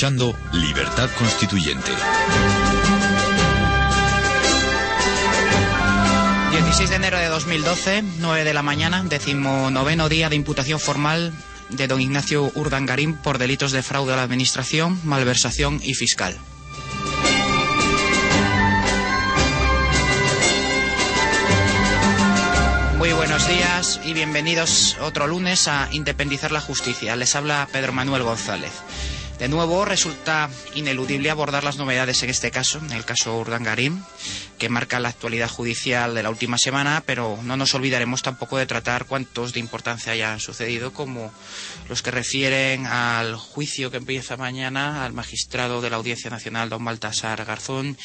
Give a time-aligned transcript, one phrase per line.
[0.00, 1.90] escuchando Libertad Constituyente.
[6.52, 11.34] 16 de enero de 2012, 9 de la mañana, decimonoveno día de imputación formal
[11.68, 16.34] de don Ignacio Urdangarín por delitos de fraude a la administración, malversación y fiscal.
[22.96, 27.16] Muy buenos días y bienvenidos otro lunes a Independizar la Justicia.
[27.16, 28.72] Les habla Pedro Manuel González.
[29.40, 34.04] De nuevo, resulta ineludible abordar las novedades en este caso, en el caso Urdangarín,
[34.58, 38.66] que marca la actualidad judicial de la última semana, pero no nos olvidaremos tampoco de
[38.66, 41.32] tratar cuantos de importancia hayan sucedido, como
[41.88, 46.84] los que refieren al juicio que empieza mañana al magistrado de la Audiencia Nacional, don
[46.84, 47.96] Baltasar Garzón,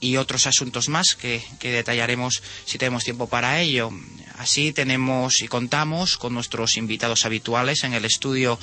[0.00, 3.92] y otros asuntos más que, que detallaremos si tenemos tiempo para ello.
[4.40, 8.58] Así tenemos y contamos con nuestros invitados habituales en el estudio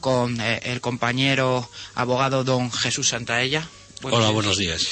[0.00, 3.64] con eh, el compañero abogado don Jesús Santaella.
[4.02, 4.88] Hola, buenos días.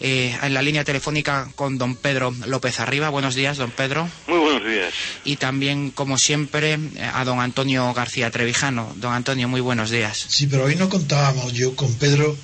[0.00, 3.10] Eh, en la línea telefónica con don Pedro López Arriba.
[3.10, 4.08] Buenos días, don Pedro.
[4.28, 4.94] Muy buenos días.
[5.24, 6.78] Y también, como siempre,
[7.12, 8.94] a don Antonio García Trevijano.
[8.96, 10.24] Don Antonio, muy buenos días.
[10.26, 12.34] Sí, pero hoy no contábamos yo con Pedro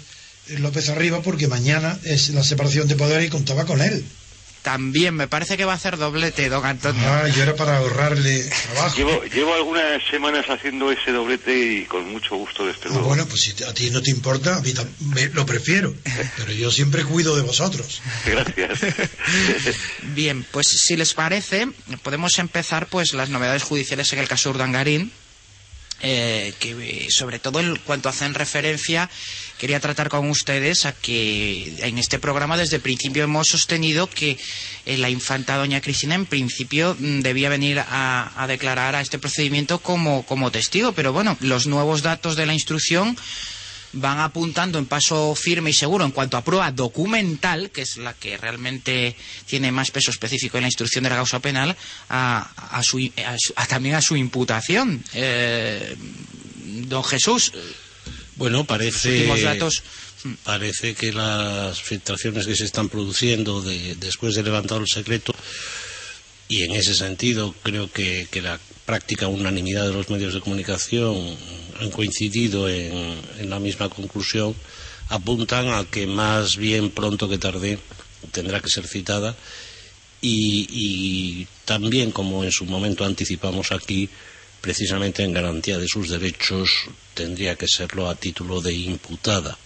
[0.59, 4.05] López Arriba porque mañana es la separación de poder y contaba con él.
[4.63, 7.01] También me parece que va a hacer doblete, don Antonio.
[7.09, 8.97] Ah, yo era para ahorrarle trabajo.
[8.97, 13.07] Llevo, llevo algunas semanas haciendo ese doblete y con mucho gusto desde Ah, luego.
[13.07, 14.75] bueno, pues si a ti no te importa, a mí
[15.15, 15.95] me- lo prefiero.
[16.37, 18.03] Pero yo siempre cuido de vosotros.
[18.27, 18.81] Gracias.
[20.15, 21.69] Bien, pues si les parece,
[22.03, 25.13] podemos empezar pues las novedades judiciales en el caso Urdangarín,
[26.01, 29.11] eh, que eh, sobre todo en cuanto hacen referencia,
[29.59, 34.39] quería tratar con ustedes a que en este programa desde el principio hemos sostenido que
[34.87, 39.19] eh, la infanta doña Cristina en principio mm, debía venir a, a declarar a este
[39.19, 43.17] procedimiento como, como testigo, pero bueno, los nuevos datos de la instrucción
[43.93, 48.13] van apuntando en paso firme y seguro en cuanto a prueba documental, que es la
[48.15, 49.17] que realmente
[49.47, 51.77] tiene más peso específico en la instrucción de la causa penal,
[52.09, 55.03] a, a su, a su- a también a su imputación.
[55.15, 55.97] Eh,
[56.89, 57.53] don Jesús,
[58.37, 59.83] Bueno, parece, datos.
[60.45, 65.35] parece que las filtraciones que se están produciendo de- después de levantado el secreto,
[66.49, 71.37] y en ese sentido creo que, que la práctica unanimidad de los medios de comunicación
[71.81, 74.55] han coincidido en, la misma conclusión,
[75.09, 77.79] apuntan a que más bien pronto que tarde
[78.33, 79.37] tendrá que ser citada
[80.21, 84.09] y, y también, como en su momento anticipamos aquí,
[84.61, 86.71] precisamente en garantía de sus derechos
[87.15, 89.57] tendría que serlo a título de imputada.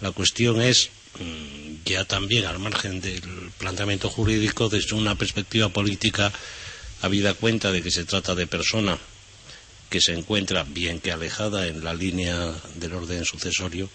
[0.00, 0.90] La cuestión es,
[1.20, 3.22] mm, ya también al margen del
[3.58, 6.32] planteamiento jurídico, desde una perspectiva política,
[7.02, 8.98] habida cuenta de que se trata de persona
[9.92, 12.34] que se encuentra bien que alejada en la línea
[12.76, 13.90] del orden sucesorio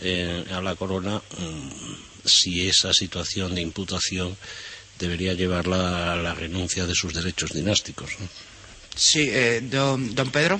[0.00, 1.68] eh, a la corona, mm,
[2.24, 4.34] si esa situación de imputación
[4.98, 8.18] debería llevarla a la renuncia de sus derechos dinásticos.
[8.18, 8.26] ¿no?
[8.96, 10.58] Sí, eh, don, don Pedro.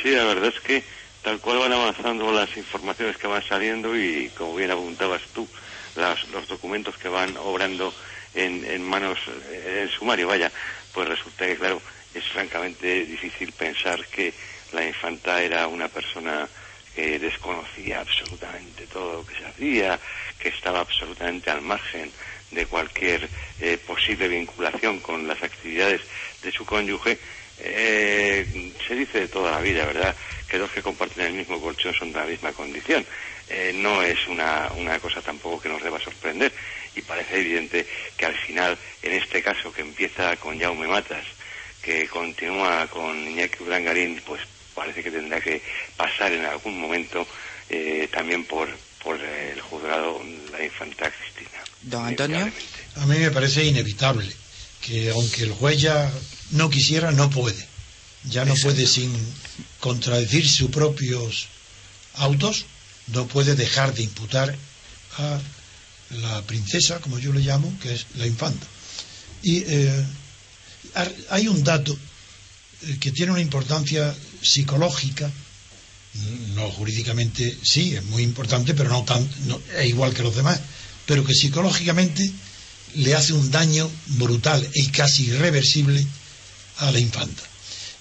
[0.00, 0.84] Sí, la verdad es que
[1.24, 5.48] tal cual van avanzando las informaciones que van saliendo y, como bien apuntabas tú,
[5.96, 7.92] las- los documentos que van obrando
[8.34, 9.18] en, en manos,
[9.50, 10.52] eh, en sumario, vaya,
[10.94, 11.82] pues resulta que, claro,
[12.18, 14.32] es francamente difícil pensar que
[14.72, 16.48] la infanta era una persona
[16.94, 19.98] que desconocía absolutamente todo lo que se hacía,
[20.38, 22.10] que estaba absolutamente al margen
[22.50, 23.28] de cualquier
[23.60, 26.00] eh, posible vinculación con las actividades
[26.42, 27.18] de su cónyuge,
[27.60, 30.14] eh, se dice de toda la vida, ¿verdad?
[30.48, 33.04] Que dos que comparten el mismo colchón son de la misma condición.
[33.48, 36.52] Eh, no es una, una cosa tampoco que nos deba sorprender
[36.94, 37.86] y parece evidente
[38.16, 41.24] que al final, en este caso que empieza con Jaume Matas,
[41.88, 44.42] que continúa con Iñaki Urdangarín, pues
[44.74, 45.62] parece que tendrá que
[45.96, 47.26] pasar en algún momento
[47.70, 48.68] eh, también por,
[49.02, 50.20] por el juzgado
[50.52, 51.60] la infanta Cristina.
[51.80, 52.52] Don Antonio.
[52.96, 54.30] A mí me parece inevitable
[54.82, 56.12] que aunque el juez ya
[56.50, 57.66] no quisiera, no puede.
[58.24, 59.10] Ya no puede sin
[59.80, 61.48] contradecir sus propios
[62.16, 62.66] autos,
[63.06, 64.54] no puede dejar de imputar
[65.16, 65.40] a
[66.10, 68.66] la princesa, como yo le llamo, que es la infanta.
[69.42, 70.04] Y eh,
[71.30, 71.96] hay un dato
[72.82, 75.30] eh, que tiene una importancia psicológica,
[76.54, 80.60] no jurídicamente sí, es muy importante, pero no tan, no, es igual que los demás,
[81.06, 82.30] pero que psicológicamente
[82.94, 86.06] le hace un daño brutal y casi irreversible
[86.78, 87.42] a la infanta.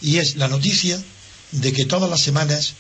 [0.01, 1.01] Y es la noticia
[1.51, 2.73] de que todas las semanas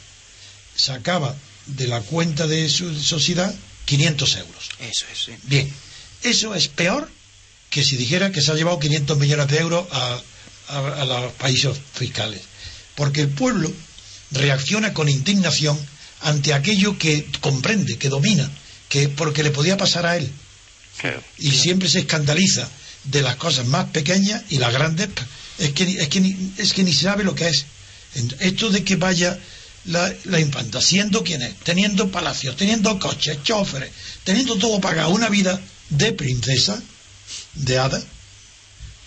[0.75, 3.53] sacaba de la cuenta de su sociedad
[3.85, 4.69] 500 euros.
[4.79, 5.31] Eso es, sí.
[5.43, 5.71] Bien,
[6.23, 7.09] eso es peor
[7.69, 10.21] que si dijera que se ha llevado 500 millones de euros a,
[10.69, 12.41] a- a los países fiscales.
[12.95, 13.71] Porque el pueblo
[14.31, 15.77] reacciona con indignación
[16.21, 18.49] ante aquello que comprende, que domina,
[18.89, 20.29] que porque le podía pasar a él.
[21.37, 22.67] Y siempre se escandaliza
[23.03, 25.09] de las cosas más pequeñas y las grandes
[25.59, 27.65] es que, es que, ni, es que ni sabe lo que es.
[28.39, 29.37] Esto de que vaya
[29.85, 33.91] la, la, infanta, siendo quien es, teniendo palacios, teniendo coches, choferes,
[34.23, 35.59] teniendo todo pagado, una vida
[35.89, 36.81] de princesa,
[37.55, 38.01] de hada,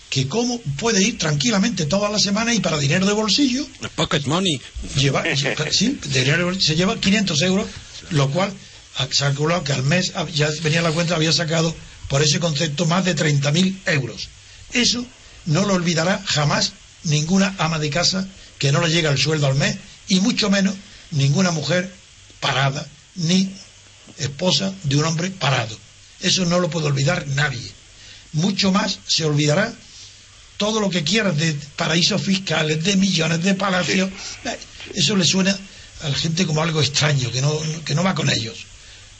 [0.09, 3.65] que cómo puede ir tranquilamente toda la semana y para dinero de bolsillo.
[3.95, 4.61] Pocket money.
[4.95, 5.23] Lleva,
[5.71, 7.67] sí, dinero, se lleva 500 euros,
[8.09, 8.53] lo cual
[8.97, 11.73] ha calculado que al mes ya venía la cuenta, había sacado
[12.09, 14.27] por ese concepto más de 30.000 euros.
[14.73, 15.05] Eso
[15.45, 18.27] no lo olvidará jamás ninguna ama de casa
[18.59, 19.77] que no le llega el sueldo al mes
[20.07, 20.75] y mucho menos
[21.11, 21.91] ninguna mujer
[22.41, 22.85] parada
[23.15, 23.49] ni
[24.17, 25.77] esposa de un hombre parado.
[26.19, 27.71] Eso no lo puede olvidar nadie.
[28.33, 29.73] Mucho más se olvidará
[30.57, 34.09] todo lo que quieras de paraísos fiscales, de millones de palacios.
[34.93, 35.57] Eso le suena
[36.03, 38.65] a la gente como algo extraño, que no, que no va con ellos.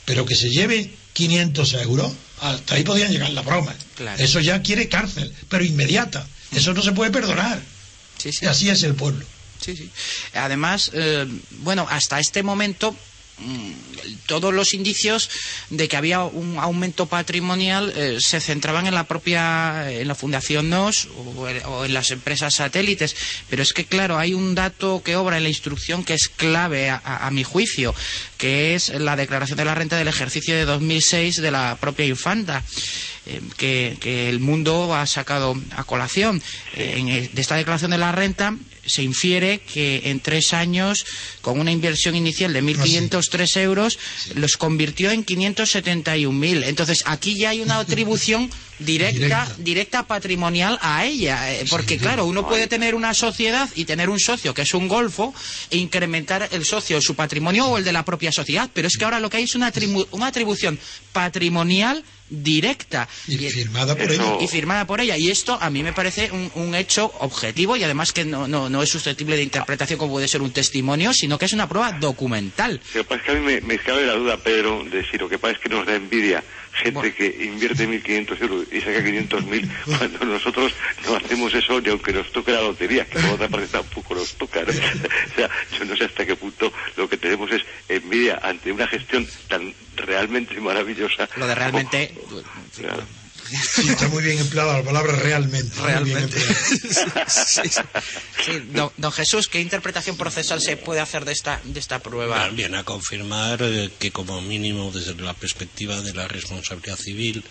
[0.04, 3.74] Pero que se lleve 500 euros, hasta ahí podían llegar la broma.
[4.18, 6.26] Eso ya quiere cárcel, pero inmediata.
[6.52, 7.60] Eso no se puede perdonar.
[8.24, 9.24] Y así es el pueblo.
[9.60, 9.90] Sí, sí.
[10.34, 11.26] Además, eh,
[11.60, 13.11] bueno, hasta este momento Mm,
[14.26, 15.30] todos los indicios
[15.70, 20.70] de que había un aumento patrimonial eh, se centraban en la propia en la fundación
[20.70, 21.08] NOS
[21.66, 23.16] o, en las empresas satélites
[23.50, 26.90] pero es que claro hay un dato que obra en la instrucción que es clave
[26.90, 27.94] a, mi juicio
[28.38, 32.62] que es la declaración de la renta del ejercicio de 2006 de la propia infanta
[33.26, 36.42] eh, que, el mundo ha sacado a colación.
[36.74, 41.04] Eh, de esta declaración de la renta se infiere que en tres años,
[41.40, 43.98] con una inversión inicial de 1.503 ah, euros,
[44.34, 46.64] los convirtió en 571.000.
[46.66, 51.52] Entonces, aquí ya hay una atribución directa, directa patrimonial a ella.
[51.52, 54.88] Eh, porque, claro, uno puede tener una sociedad y tener un socio que es un
[54.88, 55.34] golfo
[55.70, 58.68] e incrementar el socio, su patrimonio o el de la propia sociedad.
[58.72, 59.72] Pero es que ahora lo que hay es una,
[60.10, 60.78] una atribución
[61.12, 63.08] patrimonial directa.
[63.28, 64.36] Y, firmada por ella.
[64.40, 65.16] Y firmada por ella.
[65.16, 68.88] Y esto a mí me parece un, hecho objetivo y además que no, no, es
[68.88, 72.80] susceptible de interpretación como puede ser un testimonio, sino que es una prueba documental.
[72.94, 75.18] Lo que pasa es que a mí me, me cabe la duda, Pedro, de si
[75.18, 79.00] lo que pasa es que nos da envidia gente que invierte 1.500 euros y saca
[79.00, 80.72] 500.000 cuando nosotros
[81.06, 84.34] no hacemos eso ni aunque nos toque la lotería, que por otra parte tampoco nos
[84.34, 84.60] toca.
[84.68, 84.72] o
[85.34, 89.26] sea, yo no sé hasta qué punto lo que tenemos es envidia ante una gestión
[89.48, 91.28] tan realmente maravillosa.
[91.36, 92.14] Lo de realmente...
[93.74, 95.74] Sí, está muy bien empleada la palabra realmente.
[95.80, 96.38] Realmente.
[97.28, 97.70] sí,
[98.72, 102.48] don, Jesús, ¿qué interpretación procesal se puede hacer de esta, de esta prueba?
[102.48, 107.44] Viene a confirmar eh, que como mínimo desde la perspectiva de la responsabilidad civil,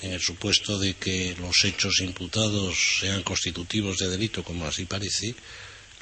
[0.00, 5.34] en el supuesto de que los hechos imputados sean constitutivos de delito, como así parece,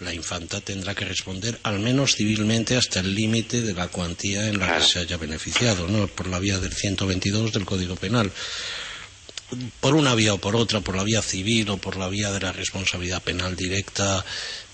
[0.01, 4.59] la infanta tendrá que responder al menos civilmente hasta el límite de la cuantía en
[4.59, 6.07] la que se haya beneficiado, ¿no?
[6.07, 8.31] por la vía del 122 del Código Penal
[9.81, 12.41] por una vía o por otra, por la vía civil o por la vía de
[12.41, 14.25] la responsabilidad penal directa,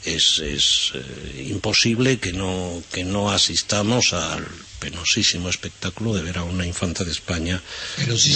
[0.05, 4.47] es, es eh, imposible que no, que no asistamos al
[4.81, 7.63] penosísimo espectáculo de ver a una infanta de España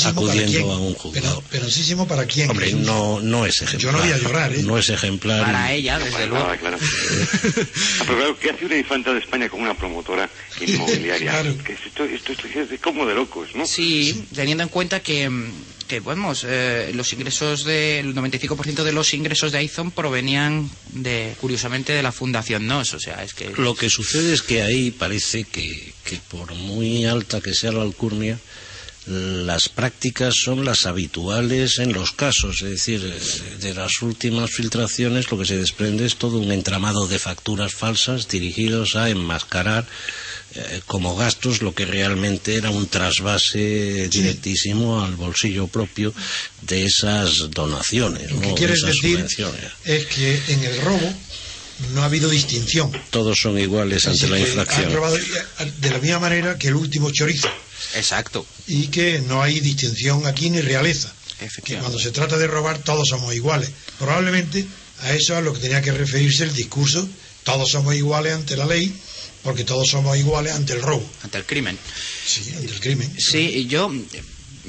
[0.05, 1.43] acudiendo a un juzgado.
[1.51, 2.51] penosísimo para quién?
[2.51, 3.81] Hombre, no, no es ejemplar.
[3.81, 4.63] Yo no voy a llorar, ¿eh?
[4.63, 5.45] No es ejemplar.
[5.45, 6.49] Para ella, desde luego.
[6.61, 6.79] claro.
[7.99, 10.29] Ah, pero claro, ¿qué hace una infanta de España con una promotora
[10.61, 11.31] inmobiliaria?
[11.41, 11.57] claro.
[11.65, 13.67] que esto, esto, es como de locos, ¿no?
[13.67, 15.31] Sí, teniendo en cuenta que
[15.87, 21.93] que bueno, eh, los ingresos del 95% de los ingresos de Aizon provenían de curiosamente
[21.93, 25.45] de la fundación NOS, o sea, es que lo que sucede es que ahí parece
[25.45, 28.39] que, que por muy alta que sea la alcurnia
[29.07, 33.01] las prácticas son las habituales en los casos, es decir,
[33.61, 38.27] de las últimas filtraciones lo que se desprende es todo un entramado de facturas falsas
[38.27, 39.87] dirigidos a enmascarar
[40.59, 46.15] eh, como gastos lo que realmente era un trasvase directísimo al bolsillo propio
[46.63, 48.31] de esas donaciones.
[48.31, 49.27] Lo que quieres decir
[49.85, 51.15] es que en el robo
[51.93, 52.91] no ha habido distinción.
[53.11, 54.93] Todos son iguales ante la infracción.
[55.79, 57.49] de la misma manera que el último chorizo.
[57.95, 58.47] Exacto.
[58.67, 61.13] Y que no hay distinción aquí ni realeza.
[61.65, 63.71] Que cuando se trata de robar todos somos iguales.
[63.99, 64.65] Probablemente
[65.03, 67.07] a eso es a lo que tenía que referirse el discurso.
[67.45, 68.95] Todos somos iguales ante la ley
[69.47, 71.09] porque todos somos iguales ante el robo.
[71.23, 71.79] Ante el crimen.
[72.27, 73.15] Sí, ante el crimen.
[73.17, 73.93] Sí, y yo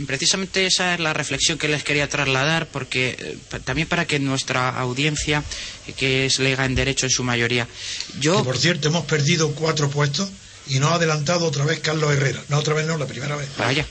[0.06, 4.70] precisamente esa es la reflexión que les quería trasladar, porque eh, también para que nuestra
[4.70, 5.44] audiencia,
[5.98, 7.68] que es lega en derecho en su mayoría,
[8.20, 8.44] yo...
[8.44, 10.30] por cierto, hemos perdido cuatro puestos
[10.70, 12.42] y no ha adelantado otra vez Carlos Herrera.
[12.50, 13.48] No, otra vez no, la primera vez.
[13.58, 13.86] Vaya.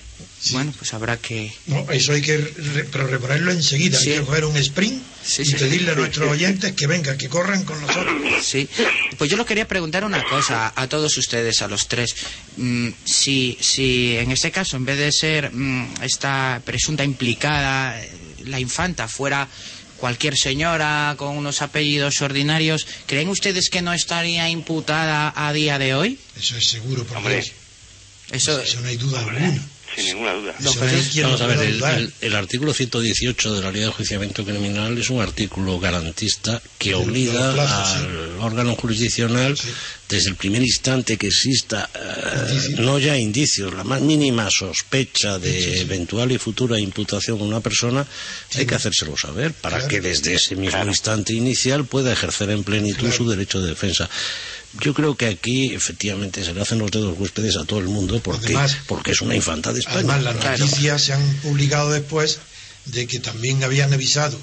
[0.53, 1.53] Bueno, pues habrá que...
[1.67, 3.99] No, eso hay que re- pero reponerlo enseguida.
[3.99, 4.13] Sí.
[4.13, 7.65] Hay que coger un sprint Sí, y pedirle a nuestros oyentes que vengan, que corran
[7.65, 8.15] con nosotros.
[8.45, 8.69] Sí,
[9.19, 12.15] pues yo lo quería preguntar una cosa a todos ustedes, a los tres.
[12.59, 18.09] Mm, si, si en este caso, en vez de ser mm, esta presunta implicada, eh,
[18.45, 19.49] la infanta fuera
[19.99, 25.95] cualquier señora con unos apellidos ordinarios, ¿creen ustedes que no estaría imputada a día de
[25.95, 26.19] hoy?
[26.37, 27.35] Eso es seguro, por Hombre.
[27.37, 27.53] Dios.
[28.31, 29.63] Eso, Eso no hay duda alguna.
[29.97, 30.55] Sin ninguna duda.
[30.61, 30.73] No
[31.23, 35.09] Vamos a ver, el, el- el artículo 118 de la Ley de Enjuiciamiento Criminal es
[35.11, 37.59] un artículo garantista que obliga sí.
[37.61, 39.69] al órgano jurisdiccional, Sí.
[40.09, 45.53] desde el primer instante que exista, eh, no ya indicios, la más mínima sospecha de
[45.53, 45.81] Sí, sí, sí.
[45.81, 48.07] eventual y futura imputación a una persona,
[48.55, 49.89] hay que hacérselo saber para Claro.
[49.89, 50.91] que desde ese mismo Claro.
[50.91, 53.17] instante inicial pueda ejercer en plenitud Claro.
[53.17, 54.09] su derecho de defensa.
[54.81, 58.21] Yo creo que aquí efectivamente se le hacen los dedos huéspedes a todo el mundo
[58.23, 59.99] porque, Además- porque es una infanta de España.
[59.99, 60.59] Además, las Claro.
[60.65, 62.39] noticias se han publicado después
[62.87, 64.39] de que también habían avisado.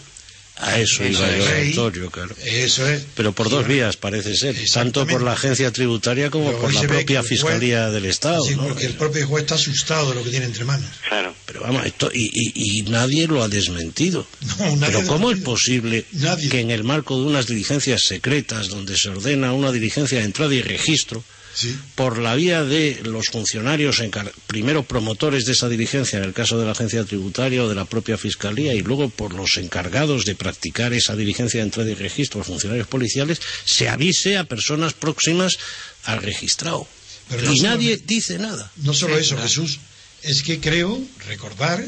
[0.58, 2.36] A eso Eso iba yo, claro.
[2.46, 3.04] Eso es.
[3.16, 6.82] Pero por dos vías parece ser, tanto por la agencia tributaria como Pero por la
[6.84, 8.42] propia juez- Fiscalía del Estado.
[8.44, 8.68] Sí, ¿no?
[8.68, 10.88] porque el propio juez está asustado de lo que tiene entre manos.
[11.10, 11.34] Claro.
[11.48, 14.28] Pero vamos, esto, y, y- y nadie lo ha desmentido.
[14.60, 16.50] No, nadie Pero ¿cómo es posible Nadie.
[16.50, 20.54] que en el marco de unas diligencias secretas donde se ordena una diligencia de entrada
[20.54, 21.24] y registro,
[21.56, 21.78] Sí.
[21.96, 24.02] por la vía de los funcionarios,
[24.48, 27.86] primero promotores de esa diligencia en el caso de la agencia tributaria o de la
[27.86, 32.40] propia fiscalía y luego por los encargados de practicar esa diligencia de entrada y registro,
[32.40, 35.58] los funcionarios policiales, se avise a personas próximas
[36.06, 36.88] al registrado.
[37.30, 38.72] Pero no y nadie dice nada.
[38.78, 39.38] No solo eso.
[39.38, 39.80] Jesús,
[40.24, 41.84] es que creo recordar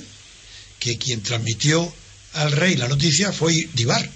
[0.79, 1.93] que quien transmitió
[2.33, 4.09] al rey la noticia fue Divar.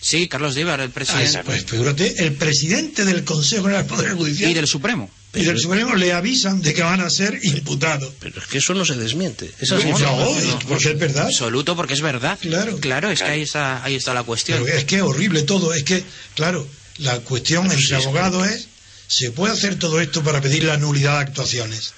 [0.00, 1.42] Sí, Carlos Díbar, el Ah, presidente.
[1.44, 5.10] pues figúrate, el presidente del Consejo General del Poder Judicial y del Supremo.
[5.34, 8.10] y del Supremo le avisan de que van a ser imputados.
[8.20, 9.50] Pero es que eso no se desmiente.
[9.60, 11.26] Esas No, informaciones- no, porque es verdad.
[11.26, 12.38] Absoluto, porque es verdad.
[12.40, 12.78] Claro.
[12.78, 14.62] Claro, es que ahí está, ahí está la cuestión.
[14.64, 15.74] Pero es que es horrible todo.
[15.74, 16.02] Es que,
[16.34, 16.66] claro,
[16.98, 18.68] la cuestión Pero entre sí, es abogados es,
[19.08, 21.92] ¿se puede hacer todo esto para pedir la nulidad de actuaciones?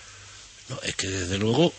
[0.69, 1.73] No, es que desde luego,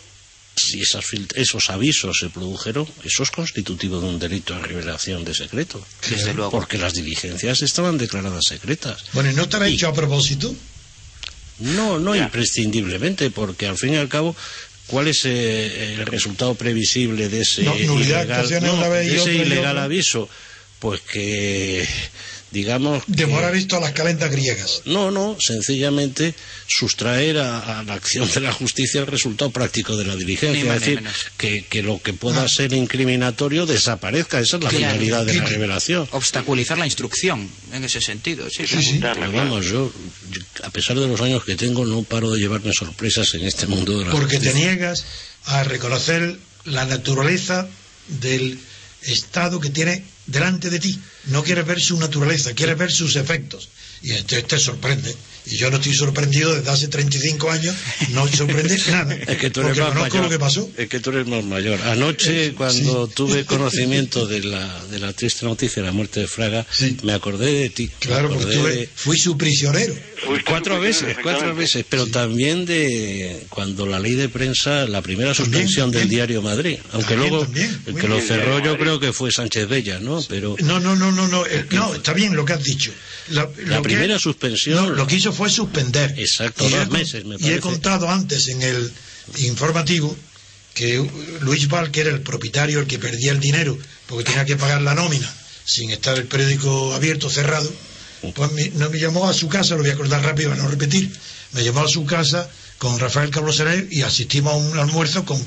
[0.56, 1.04] si esas
[1.34, 5.84] esos avisos se produjeron, eso es constitutivo de un delito de revelación de secreto.
[6.08, 6.50] Desde luego.
[6.50, 9.04] Porque las diligencias estaban declaradas secretas.
[9.12, 10.54] Bueno, ¿y no estará hecho a propósito?
[11.60, 12.24] No, no Ya.
[12.24, 14.34] imprescindiblemente, porque al fin y al cabo,
[14.86, 19.34] ¿cuál es eh, el resultado previsible de ese No, nulidad de ilegal, y de ese
[19.34, 20.28] ilegal aviso?
[20.78, 21.86] Pues que,
[22.50, 23.04] digamos...
[23.04, 24.82] que- Demorar esto a las calentas griegas.
[24.84, 26.34] No, no, sencillamente
[26.66, 30.64] sustraer a, a la acción de la justicia el resultado práctico de la diligencia.
[30.64, 31.02] Más es decir,
[31.36, 32.48] que, que lo que pueda Ah.
[32.48, 34.40] ser incriminatorio desaparezca.
[34.40, 34.84] Esa es la Claro.
[34.86, 36.08] finalidad de la revelación.
[36.12, 38.48] Obstaculizar la instrucción, en ese sentido.
[38.50, 38.98] Sí, Sí, sí.
[39.00, 39.92] Pero vamos, yo,
[40.30, 43.66] yo, a pesar de los años que tengo, no paro de llevarme sorpresas en este
[43.66, 45.04] mundo de la Porque te niegas
[45.46, 47.68] a reconocer la naturaleza
[48.08, 48.58] del
[49.02, 50.98] estado que tiene delante de ti.
[51.26, 53.68] No quieres ver su naturaleza, quieres ver sus efectos.
[54.02, 55.14] Y entonces te sorprende.
[55.46, 57.74] Y yo no estoy sorprendido desde hace 35 años,
[58.10, 59.14] no me sorprende nada.
[59.14, 60.24] Es que tú eres porque más conozco mayor.
[60.24, 60.70] lo que pasó.
[60.76, 61.80] Es que tú eres más mayor.
[61.82, 66.66] Anoche, cuando tuve conocimiento de la, de la triste noticia de la muerte de Fraga,
[66.70, 66.96] Sí.
[67.02, 67.90] me acordé de ti.
[67.98, 69.94] Claro, porque de- fui su prisionero.
[70.24, 75.00] Fuiste Cuatro su veces, cuatro veces, pero también de cuando la ley de prensa, la
[75.00, 78.76] primera También, suspensión del diario Madrid, aunque También, luego también, el que lo cerró yo
[78.76, 80.22] creo que fue Sánchez Bella, ¿no?
[80.28, 82.92] Pero No, no, no, no, no, eh, no, está bien lo que has dicho.
[83.30, 86.14] La, la lo que- primera suspensión, No, lo que hizo fue suspender.
[86.18, 88.92] Exacto, Y dos he meses, me Y he contado antes en el
[89.38, 90.16] informativo
[90.74, 91.04] que
[91.40, 94.82] Luis Val, que era el propietario, el que perdía el dinero, porque tenía que pagar
[94.82, 95.32] la nómina,
[95.64, 97.70] sin estar el periódico abierto, cerrado,
[98.34, 100.68] pues me, no me llamó a su casa, lo voy a acordar rápido para no
[100.68, 101.10] repetir,
[101.52, 105.44] me llamó a su casa con Rafael Cabroserer y asistimos a un almuerzo con,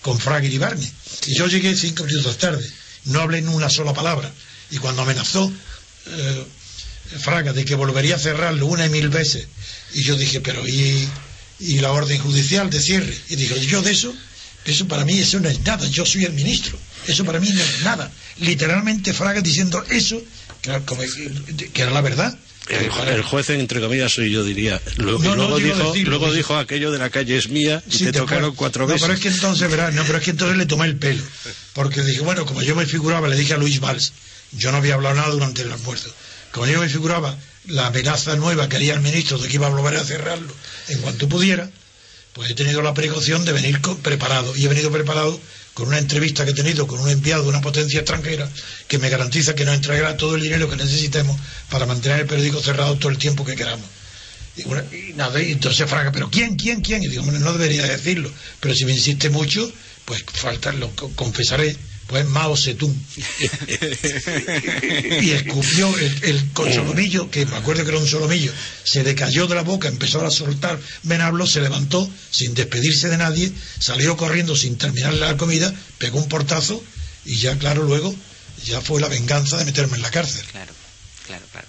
[0.00, 0.90] con Fraga y Barney.
[1.26, 2.68] Y yo llegué cinco minutos tarde,
[3.04, 4.32] no hablé ni una sola palabra.
[4.70, 5.52] Y cuando amenazó
[6.06, 6.44] eh,
[7.18, 9.46] Fraga de que volvería a cerrarlo una y mil veces,
[9.94, 11.08] y yo dije, pero ¿y,
[11.60, 13.14] y la orden judicial de cierre?
[13.28, 14.14] Y dijo, yo de eso,
[14.64, 17.60] eso para mí eso no es nada, yo soy el ministro, eso para mí no
[17.62, 18.10] es nada.
[18.40, 20.20] Literalmente Fraga diciendo eso,
[20.60, 22.36] que era, como- que era la verdad.
[22.68, 24.80] el, el juez, entre comillas, soy yo, diría.
[24.98, 27.98] No, no luego, digo dijo, decirlo, luego dijo aquello de la calle es mía y
[27.98, 29.02] Sí, te tocaron cuatro no, veces.
[29.02, 31.22] pero es que entonces, verás, no, pero es que entonces le tomé el pelo.
[31.72, 34.12] Porque dije, bueno, como yo me figuraba, le dije a Luis Valls,
[34.52, 36.14] yo no había hablado nada durante el almuerzo.
[36.52, 39.70] Como yo me figuraba la amenaza nueva que haría el ministro de que iba a
[39.70, 40.54] volver a cerrarlo
[40.88, 41.68] en cuanto pudiera,
[42.32, 44.54] pues he tenido la precaución de venir preparado.
[44.56, 45.38] Y he venido preparado
[45.74, 48.48] con una entrevista que he tenido con un enviado de una potencia extranjera
[48.88, 51.38] que me garantiza que nos entregará todo el dinero que necesitemos
[51.70, 53.86] para mantener el periódico cerrado todo el tiempo que queramos.
[54.54, 54.64] Y,
[55.14, 57.02] nada, y entonces Fraga, pero ¿quién, quién, quién?
[57.02, 58.30] Y digo, "Hombre, no debería decirlo,
[58.60, 59.72] pero si me insiste mucho,
[60.04, 61.74] pues falta, lo co- confesaré,
[62.12, 62.94] pues Mao Zedong.
[65.22, 68.52] y escupió el, el que me acuerdo que era un solomillo,
[68.84, 73.16] se le cayó de la boca, empezó a soltar venablo, se levantó sin despedirse de
[73.16, 76.84] nadie, salió corriendo sin terminar la comida, pegó un portazo
[77.24, 78.14] y ya, claro, luego
[78.62, 80.44] ya fue la venganza de meterme en la cárcel.
[80.50, 80.74] Claro,
[81.26, 81.66] claro, claro.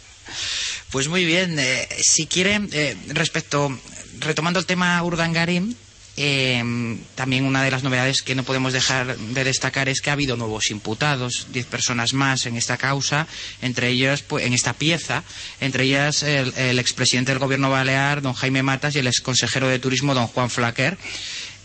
[0.91, 3.79] Pues muy bien, eh, si quieren, eh, respecto,
[4.19, 5.77] retomando el tema Urdangarín,
[6.15, 6.63] eh,
[7.15, 10.37] también una de las novedades que no podemos dejar de destacar es que ha habido
[10.37, 13.27] nuevos imputados, 10 personas más en esta causa,
[13.61, 15.23] entre ellos, pues, en esta pieza,
[15.59, 19.79] entre ellas el, el expresidente del gobierno balear, don Jaime Matas, y el exconsejero de
[19.79, 20.97] turismo, don Juan Flaquer.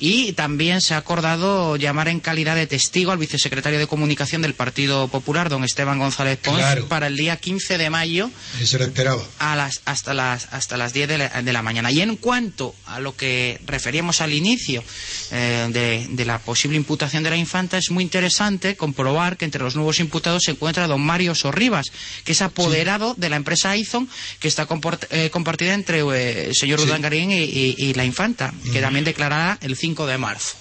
[0.00, 4.54] Y también se ha acordado llamar en calidad de testigo al vicesecretario de Comunicación del
[4.54, 6.86] Partido Popular, don Esteban González Pons, Claro.
[6.88, 8.30] para el día 15 de mayo
[8.64, 9.22] se lo esperaba.
[9.40, 11.90] a las, hasta, las, hasta las 10 de la, de la mañana.
[11.90, 14.84] Y en cuanto a lo que referíamos al inicio
[15.32, 19.62] eh, de, de la posible imputación de la infanta, es muy interesante comprobar que entre
[19.62, 21.86] los nuevos imputados se encuentra don Mario Sorribas,
[22.24, 24.68] que es apoderado de la empresa Aizon, que está
[25.10, 26.86] eh, compartida entre eh, el señor Sí.
[26.88, 30.54] Y, y- y la infanta, que también declarará el 5 de marzo.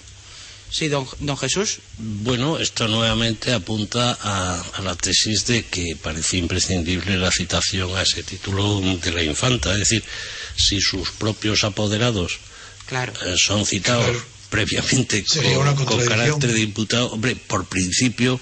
[0.70, 1.80] Sí, don, don Jesús.
[1.98, 8.02] Bueno, esto nuevamente apunta a, a la tesis de que parece imprescindible la citación a
[8.02, 9.72] ese título de la infanta.
[9.74, 10.04] Es decir,
[10.58, 12.40] si sus propios apoderados
[12.86, 13.14] Claro.
[13.26, 14.24] eh, son citados Claro.
[14.50, 18.38] previamente con, con carácter de imputado, hombre, por principio,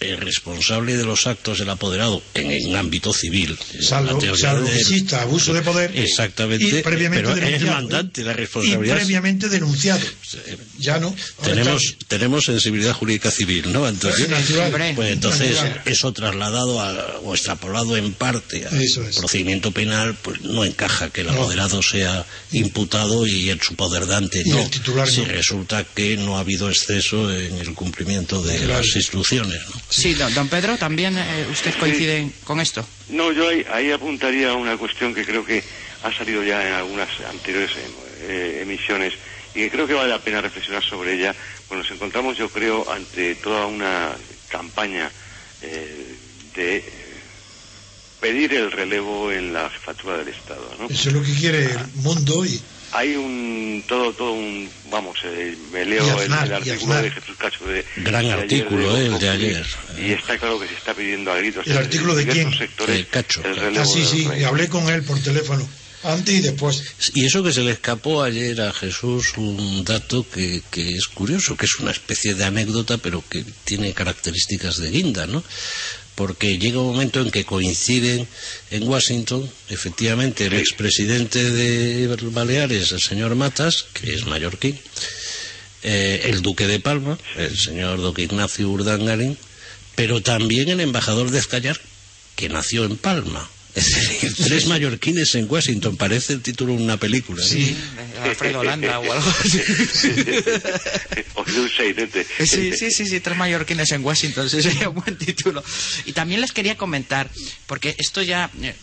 [0.00, 3.58] el responsable de los actos del apoderado en, en ámbito civil.
[3.80, 7.74] Salvo, salvo que del- exista abuso de poder Exactamente, y previamente pero es el denunciado.
[7.82, 8.96] mandante la y responsabilidad.
[8.96, 10.00] previamente denunciado.
[10.78, 11.14] Ya no.
[11.42, 13.90] Tenemos está- tenemos sensibilidad jurídica civil, ¿no?
[13.90, 14.66] Natural.
[14.66, 14.92] Hombre.
[14.96, 15.82] pues entonces Natural.
[15.86, 18.98] eso trasladado a- o extrapolado en parte al es.
[19.16, 21.34] procedimiento penal, pues no encaja que el No.
[21.34, 24.60] apoderado sea imputado y el supoderdante Y no.
[24.62, 25.26] el titular si no.
[25.28, 28.78] resulta que no ha habido exceso en el cumplimiento de Claro.
[28.84, 29.80] las instrucciones, ¿no?
[29.90, 32.86] Sí, don, don Pedro, también eh, usted coincide con esto.
[33.08, 35.62] No, yo ahí, ahí apuntaría a una cuestión que creo que
[36.02, 37.70] ha salido ya en algunas anteriores
[38.22, 39.14] eh, emisiones
[39.54, 41.34] y que creo que vale la pena reflexionar sobre ella.
[41.68, 44.12] Pues nos encontramos, yo creo, ante toda una
[44.48, 45.10] campaña
[45.62, 46.16] eh,
[46.54, 46.84] de eh,
[48.20, 50.74] pedir el relevo en la jefatura del Estado.
[50.78, 50.86] ¿no?
[50.86, 52.60] Eso es lo que quiere el mundo y
[52.92, 57.10] Hay un todo todo un vamos eh, me leo el, Aznar, el y artículo de
[57.10, 59.66] Jesús Cacho de Gran de ayer artículo, de eh, el Vox de ayer.
[59.98, 62.52] y está claro que se está pidiendo a gritos ¿El artículo de quién?
[62.52, 65.68] sectores De Cacho, el Ah, sí, sí, y hablé con él por teléfono,
[66.02, 66.82] antes y después.
[67.14, 71.56] Y eso que se le escapó ayer a Jesús un dato que, que es curioso,
[71.56, 75.44] que es una especie de anécdota, pero que tiene características de guinda, ¿no?
[76.20, 78.28] Porque llega un momento en que coinciden
[78.70, 84.78] en Washington, efectivamente, el expresidente de Baleares, el señor Matas, que es mallorquín,
[85.82, 89.38] eh, el duque de Palma, el señor don Ignacio Urdangarín,
[89.94, 91.80] pero también el embajador de Escallar,
[92.36, 93.48] que nació en Palma.
[93.84, 97.44] Decir, tres mallorquines en Washington, parece el título de una película.
[97.44, 97.76] Sí,
[98.22, 99.58] Alfredo Landa o algo así.
[101.34, 102.26] o de un sainete.
[102.38, 105.62] Sí, sí, sí, sí, tres mallorquines en Washington, sí, sería un buen título.
[106.06, 107.30] Y también les quería comentar,
[107.66, 108.74] porque esto ya eh,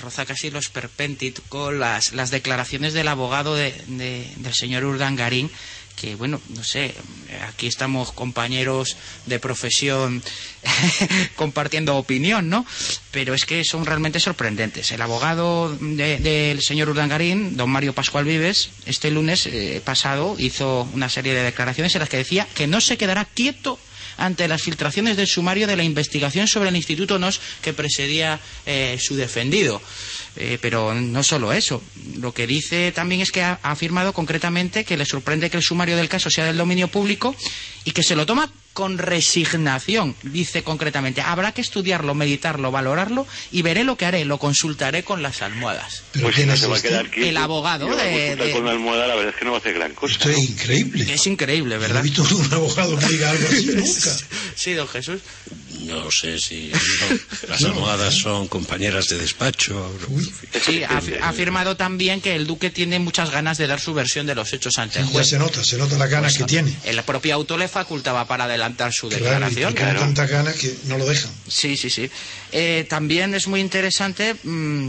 [0.00, 5.50] roza casi los perpentit con las, las declaraciones del abogado de- de- del señor Urdangarín,
[6.00, 6.94] que bueno, no sé,
[7.48, 10.22] aquí estamos compañeros de profesión
[11.36, 12.64] compartiendo opinión, ¿no?
[13.10, 14.90] Pero es que son realmente sorprendentes.
[14.92, 20.88] El abogado de- del señor Urdangarín, don Mario Pascual Vives, este lunes eh, pasado hizo
[20.92, 23.78] una serie de declaraciones en las que decía que no se quedará quieto
[24.18, 28.98] ante las filtraciones del sumario de la investigación sobre el Instituto NOS que precedía eh,
[29.00, 29.80] su defendido.
[30.36, 31.82] Eh, pero no solo eso.
[32.16, 35.62] Lo que dice también es que ha, ha afirmado concretamente que le sorprende que el
[35.62, 37.34] sumario del caso sea del dominio público
[37.84, 40.14] y que se lo toma con resignación.
[40.22, 45.20] Dice concretamente, habrá que estudiarlo, meditarlo, valorarlo y veré lo que haré, lo consultaré con
[45.20, 46.04] las almohadas.
[46.12, 46.88] Pero Pues si ¿quién no se va a este?
[46.90, 47.28] quedar quieto.
[47.28, 49.74] El abogado de- de- con la almohada, la verdad es que no va a hacer
[49.74, 50.12] gran cosa.
[50.14, 50.42] Esto es ¿no?
[50.44, 51.12] increíble.
[51.12, 52.02] Es increíble, No he ¿verdad?
[52.04, 54.16] visto un abogado que diga algo así nunca.
[54.54, 55.20] Sí, don Jesús.
[55.88, 59.90] No sé si no, las almohadas son compañeras de despacho.
[60.64, 64.26] Sí, ha, ha afirmado también que el duque tiene muchas ganas de dar su versión
[64.26, 65.28] de los hechos ante el ya juez.
[65.28, 66.72] se nota, se nota las ganas que tiene.
[66.84, 69.74] El propio auto le facultaba para adelantar su Claro, y declaración.
[69.74, 71.30] tiene tantas ganas que no lo dejan.
[71.48, 72.10] Sí, sí, sí.
[72.52, 74.88] Eh, también es muy interesante mm,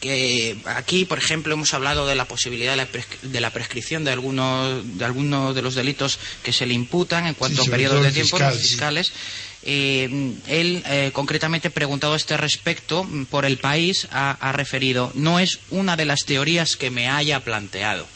[0.00, 4.04] que aquí, por ejemplo, hemos hablado de la posibilidad de la, prescri- de la prescripción
[4.04, 7.70] de algunos de algunos de los delitos que se le imputan en cuanto Sí, a
[7.70, 8.68] periodos de tiempo fiscal, los sí.
[8.68, 9.12] fiscales.
[9.68, 15.10] Eh, él, eh, concretamente preguntado a este respecto mm, por el país, ha, ha referido,
[15.14, 18.06] no es una de las teorías que me haya planteado.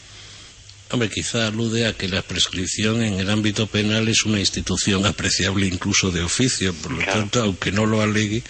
[0.91, 5.65] Hombre, quizá alude a que la prescripción en el ámbito penal es una institución apreciable
[5.67, 7.19] incluso de oficio, por lo Claro.
[7.19, 8.43] tanto, aunque no lo alegue,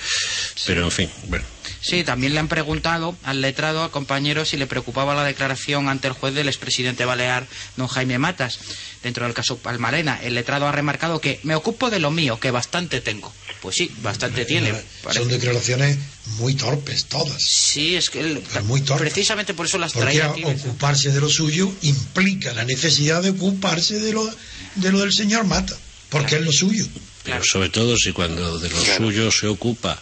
[0.66, 1.46] pero en fin, bueno.
[1.82, 6.08] Sí, también le han preguntado al letrado, al compañero, si le preocupaba la declaración ante
[6.08, 8.60] el juez del expresidente balear, don Jaime Matas,
[9.02, 10.20] dentro del caso Palmarena.
[10.22, 13.34] El letrado ha remarcado que me ocupo de lo mío, que bastante tengo.
[13.62, 14.74] Pues sí, bastante tiene.
[15.12, 15.98] Son declaraciones
[16.38, 17.42] muy torpes todas.
[17.44, 20.44] Sí, es que muy precisamente por eso las Porque traía aquí.
[20.46, 24.30] ocuparse de lo suyo implica la necesidad de ocuparse de lo,
[24.76, 25.76] de lo del señor Mata,
[26.10, 26.86] porque es lo suyo.
[27.24, 28.98] Pero sobre todo si cuando de lo Claro.
[29.06, 30.00] suyo se ocupa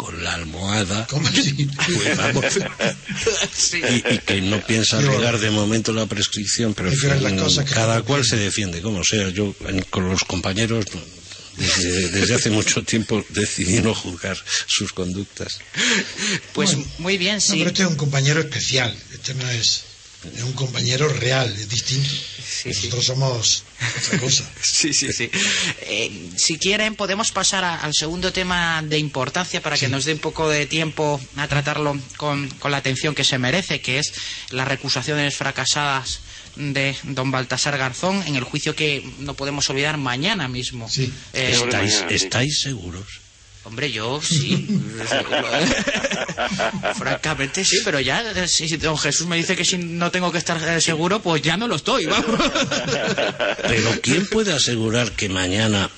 [0.00, 2.44] con la almohada, pues vamos,
[3.54, 3.80] Sí.
[3.86, 5.38] y, y que no piensa horror.
[5.38, 9.28] de momento la prescripción, pero en que cada cual se defiende, como sea.
[9.28, 10.86] Yo en- con los compañeros
[11.58, 15.58] desde, desde hace mucho tiempo decidí no juzgar sus conductas.
[16.54, 17.58] Pues Bueno, muy bien, No, sí.
[17.58, 19.82] pero este es un compañero especial, este no es,
[20.36, 22.08] es un compañero real, es distinto.
[22.10, 22.86] Sí, sí.
[22.88, 23.62] Nosotros somos
[24.06, 24.50] otra cosa.
[24.62, 25.30] Sí, sí, sí.
[25.82, 30.12] Eh, si quieren, podemos pasar a- al segundo tema de importancia para que nos dé
[30.12, 34.12] un poco de tiempo a tratarlo con, con la atención que se merece, que es
[34.50, 36.20] las recusaciones fracasadas
[36.56, 40.88] de don Baltasar Garzón en el juicio que no podemos olvidar mañana mismo.
[40.90, 41.10] Sí.
[41.32, 42.14] Eh, Sobre ¿Estáis, mañana, sí.
[42.16, 43.06] ¿Estáis seguros?
[43.64, 44.66] Hombre, yo sí.
[46.96, 50.32] Francamente sí, pero ya, eh, si si don Jesús me dice que si no tengo
[50.32, 52.06] que estar eh, seguro, pues ya no lo estoy.
[52.06, 52.26] Vamos.
[53.62, 55.90] Pero ¿quién puede asegurar que mañana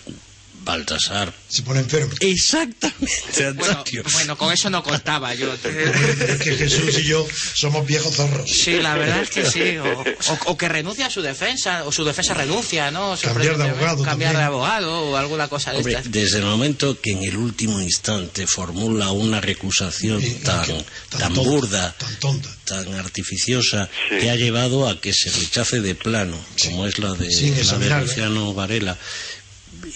[0.65, 1.33] Baltasar...
[1.49, 2.11] Se pone enfermo.
[2.21, 4.03] Exactamente, Bueno, Antonio.
[4.13, 5.53] bueno, con eso no contaba yo.
[5.65, 8.51] Es que Jesús y yo somos viejos zorros.
[8.51, 9.77] Sí, la verdad es que sí.
[9.77, 13.17] O, o- o que renuncia a su defensa, o su defensa renuncia, ¿no?
[13.21, 14.33] Cambiar de abogado Cambiar también.
[14.35, 16.11] de abogado o alguna cosa de Hombre, estas.
[16.11, 20.85] desde el momento que en el último instante formula una recusación Y- y tan, que-
[21.11, 22.49] tan, tonta, burda, Tan tonta.
[22.65, 24.19] tan artificiosa, Sí.
[24.21, 26.69] que ha llevado a que se rechace de plano, Sí.
[26.69, 28.01] como es la de, la de.
[28.07, 28.97] Luciano Varela.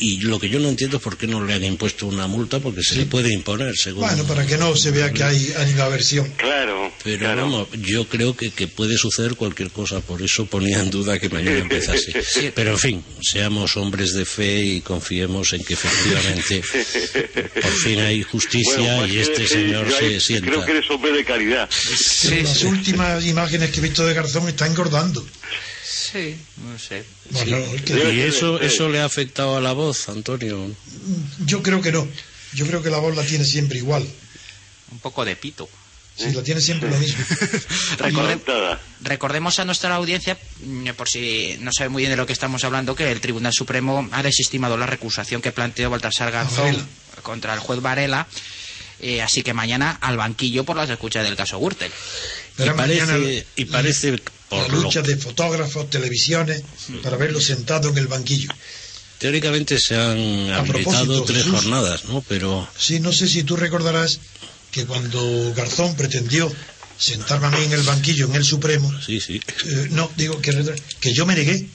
[0.01, 2.61] Y lo que yo no entiendo es por qué no le han impuesto una multa,
[2.61, 3.01] porque se Sí.
[3.01, 4.03] le puede imponer, según.
[4.03, 6.31] Bueno, para que no se vea que hay animaversión.
[6.37, 7.42] Claro, Pero claro.
[7.42, 11.29] vamos, yo creo que, que puede suceder cualquier cosa, por eso ponía en duda que
[11.29, 12.22] mañana empezase.
[12.27, 12.51] Sí.
[12.55, 16.62] Pero en fin, seamos hombres de fe y confiemos en que efectivamente
[17.61, 20.51] por fin hay justicia Bueno, y este que- señor se sienta.
[20.51, 21.68] Creo que eres hombre de caridad.
[22.29, 25.27] Pero las últimas imágenes que he visto de Garzón está engordando.
[25.88, 27.05] Sí, no sé.
[27.31, 27.59] Bueno,
[28.12, 30.75] ¿Y eso, eso le ha afectado a la voz, Antonio?
[31.44, 32.09] yo creo que no.
[32.55, 34.05] Yo creo que la voz la tiene siempre igual.
[34.90, 35.68] Un poco de pito.
[36.16, 37.22] Sí, la tiene siempre lo mismo.
[39.03, 42.64] Recordemos a nuestra audiencia, mm, por si no sabe muy bien de lo que estamos
[42.64, 46.77] hablando, que el Tribunal Supremo ha desestimado la recusación que planteó Baltasar Garzón
[47.22, 48.27] contra el juez Varela.
[49.01, 51.92] eh, así que mañana al banquillo por las escuchas del caso Gürtel.
[52.57, 54.18] Pero y parece, mañana y parece
[54.50, 56.62] la por lo lucha de fotógrafos, televisiones,
[57.02, 58.48] para verlo sentado en el banquillo.
[59.18, 61.52] teóricamente se han A habilitado tres Jesús.
[61.52, 62.22] jornadas, ¿no?
[62.28, 64.20] Pero Sí, no sé si tú recordarás
[64.70, 66.52] que cuando Garzón pretendió
[66.98, 69.40] sentarme a mí en el banquillo en el Supremo, sí, sí.
[69.66, 70.52] eh, no, digo que,
[71.00, 71.66] que yo me negué.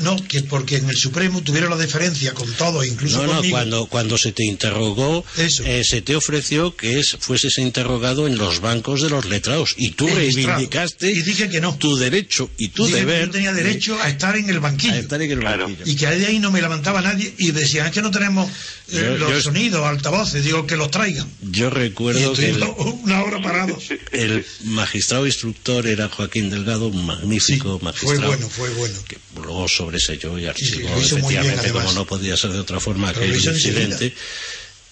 [0.00, 3.52] No, que porque en el Supremo tuvieron la deferencia con todo, incluso No, no, conmigo.
[3.56, 5.62] cuando, cuando se te interrogó, Eso.
[5.64, 9.90] eh, se te ofreció que es, fueses interrogado en los bancos de los letrados y
[9.92, 11.10] tú El reivindicaste.
[11.10, 11.76] Y dije que no.
[11.76, 14.94] tu derecho y tu Dije que deber yo tenía derecho a estar en el banquillo.
[14.94, 15.64] a estar en el Claro.
[15.66, 15.90] banquillo.
[15.90, 18.50] y que de ahí no me levantaba nadie y decían es que no tenemos
[18.90, 21.26] eh, Yo- los yo- sonidos, altavoces, digo que los traigan.
[21.42, 22.62] Yo Y recuerdo que el,
[23.02, 23.84] una hora parados.
[24.12, 28.26] el magistrado instructor era Joaquín Delgado, un Sí, magnífico fue magistrado.
[28.26, 28.94] bueno, fue bueno.
[29.08, 33.12] que luego sobreselló y Sí, sí, bien, efectivamente como no podía ser de otra forma
[33.12, 34.14] lo hizo incidente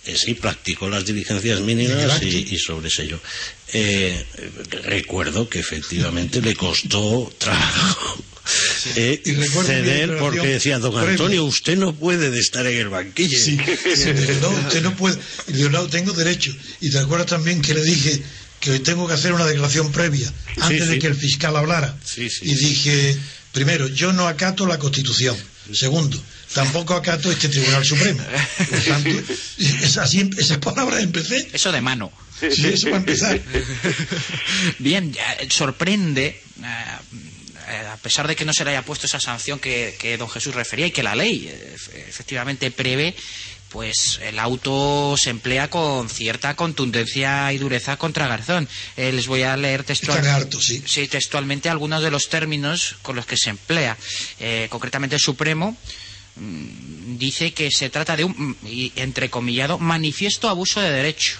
[0.06, 3.20] eh, sí practicó las diligencias En el mínimas y, y sobreselló
[3.72, 4.50] Eh, eh,
[4.84, 8.24] recuerdo que efectivamente le costó trabajo
[8.96, 10.96] eh, Y recuerdo mi ceder porque decía don.
[10.96, 13.58] Antonio usted no puede de estar en el banquillo Sí,
[13.94, 14.08] sí,
[14.40, 15.18] no, usted no puede.
[15.48, 16.52] Y digo, no, tengo derecho.
[16.80, 18.20] Y te acuerdas también que le dije
[18.58, 20.98] que tengo que hacer una declaración previa antes de sí.
[20.98, 21.96] que el fiscal hablara.
[22.04, 22.40] Sí, sí.
[22.50, 23.16] Y dije,
[23.52, 25.36] primero, yo no acato la Constitución.
[25.72, 26.20] Segundo,
[26.52, 28.22] tampoco acato este Tribunal Supremo.
[28.68, 29.10] Por tanto,
[29.58, 31.48] esas palabras empecé.
[31.52, 32.10] Eso de mano.
[32.40, 33.40] Sí, eso va a empezar.
[34.78, 36.40] Bien, eh, sorprende, eh,
[37.68, 40.28] eh, a pesar de que no se le haya puesto esa sanción que, que don
[40.28, 43.14] Jesús refería y que la ley efe- efectivamente prevé
[43.70, 48.68] pues el auto se emplea con cierta contundencia y dureza contra Garzón.
[48.96, 51.08] Eh, les voy a leer textualmente, sí.
[51.08, 53.96] textualmente algunos de los términos con los que se emplea.
[54.38, 55.76] Eh, concretamente el Supremo
[56.36, 58.56] dice que se trata de un, mm,
[58.96, 61.38] entrecomillado, manifiesto abuso de derecho.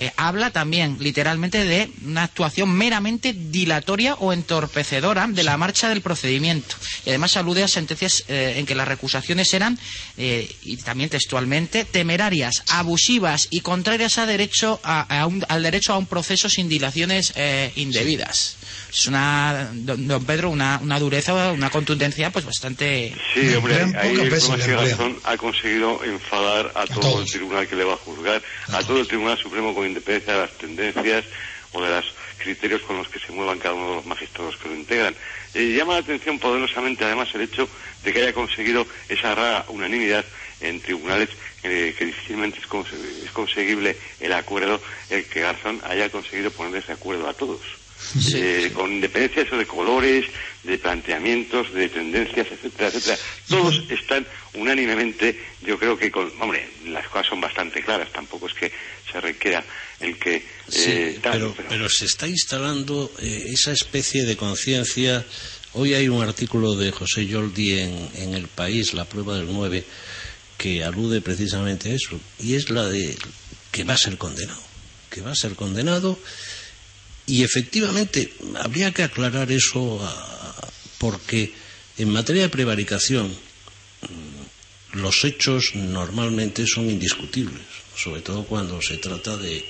[0.00, 6.02] Eh, habla también, literalmente, de una actuación meramente dilatoria o entorpecedora de la marcha del
[6.02, 6.76] procedimiento.
[7.04, 9.76] Y además alude a sentencias eh, en que las recusaciones eran,
[10.16, 16.48] eh, y también textualmente, temerarias, abusivas y contrarias a derecho al derecho a un proceso
[16.48, 17.32] sin dilaciones
[17.74, 18.56] indebidas
[18.90, 23.14] es una, don, Pedro, una, una dureza, una contundencia pues bastante...
[23.34, 27.96] Sí, hombre, ahí razón ha conseguido enfadar a, todo el tribunal que le va a
[27.96, 31.24] juzgar, a, todo el Tribunal Supremo con independencia de las tendencias
[31.72, 34.68] o de los criterios con los que se muevan cada uno de los magistrados que
[34.68, 35.14] lo integran.
[35.54, 37.68] Eh, llama la atención poderosamente además el hecho
[38.04, 40.24] de que haya conseguido esa rara unanimidad
[40.60, 41.28] en tribunales
[41.62, 46.92] eh, que difícilmente es, es conseguible el acuerdo, el que Garzón haya conseguido poner ese
[46.92, 47.60] acuerdo a todos.
[48.34, 50.24] Eh, con independencia eso de colores,
[50.62, 53.18] de planteamientos, de tendencias, etcétera, etcétera.
[53.48, 58.54] Todos están unánimemente, yo creo que con, hombre, las cosas son bastante claras, tampoco es
[58.54, 58.72] que
[59.10, 59.64] se requiera
[60.00, 60.42] el que...
[60.72, 61.88] Eh, pero, pero...
[61.88, 65.24] se está instalando eh, esa especie de conciencia.
[65.74, 69.84] Hoy hay un artículo de José Yoldi en, en El País, La prueba del 9,
[70.56, 73.16] que alude precisamente a eso, y es la de
[73.70, 74.62] que va a ser condenado,
[75.10, 76.18] que va a ser condenado
[77.28, 81.52] y efectivamente, habría que aclarar eso ah, porque
[81.98, 87.62] en materia de prevaricación mm, los hechos normalmente son indiscutibles,
[87.94, 89.62] sobre todo cuando se trata de,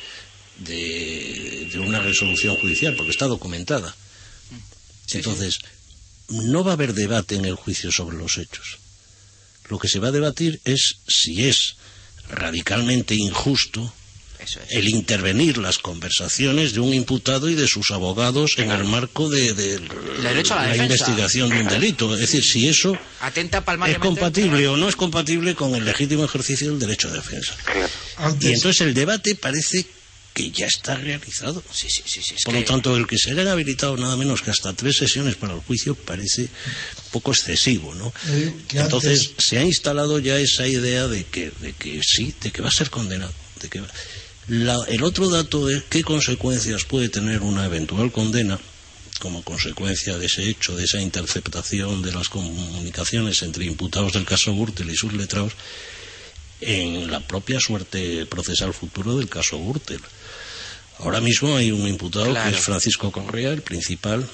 [0.58, 3.94] de, una resolución judicial, porque está documentada.
[5.10, 5.58] Entonces,
[6.28, 8.78] no va a haber debate en el juicio sobre los hechos.
[9.68, 11.74] Lo que se va a debatir es si es
[12.28, 13.92] radicalmente injusto
[14.70, 19.80] el intervenir las conversaciones de un imputado y de sus abogados en el marco de,
[20.22, 22.12] la, investigación de un delito.
[22.14, 22.96] Es decir, si eso
[23.86, 27.54] es compatible o no es compatible con el legítimo ejercicio del derecho de defensa.
[28.40, 29.86] Y entonces el debate parece
[30.38, 31.64] que ya está realizado.
[32.44, 35.54] Por lo tanto, el que se haya habilitado nada menos que hasta tres sesiones para
[35.54, 36.48] el juicio parece
[37.10, 38.12] poco excesivo, ¿no?
[38.28, 42.62] Eh, entonces se ha instalado ya esa idea de que, de que sí, de que
[42.62, 43.32] va a ser condenado.
[43.60, 43.82] De que
[44.48, 48.58] el otro dato es qué consecuencias puede tener una eventual condena
[49.18, 54.54] como consecuencia de ese hecho, de esa interceptación de las comunicaciones entre imputados del caso
[54.54, 55.54] Gürtel y sus letrados
[56.60, 60.00] en la propia suerte procesal futuro del caso Gürtel.
[60.98, 64.28] Ahora mismo hay un imputado que es Francisco Correa, el principal,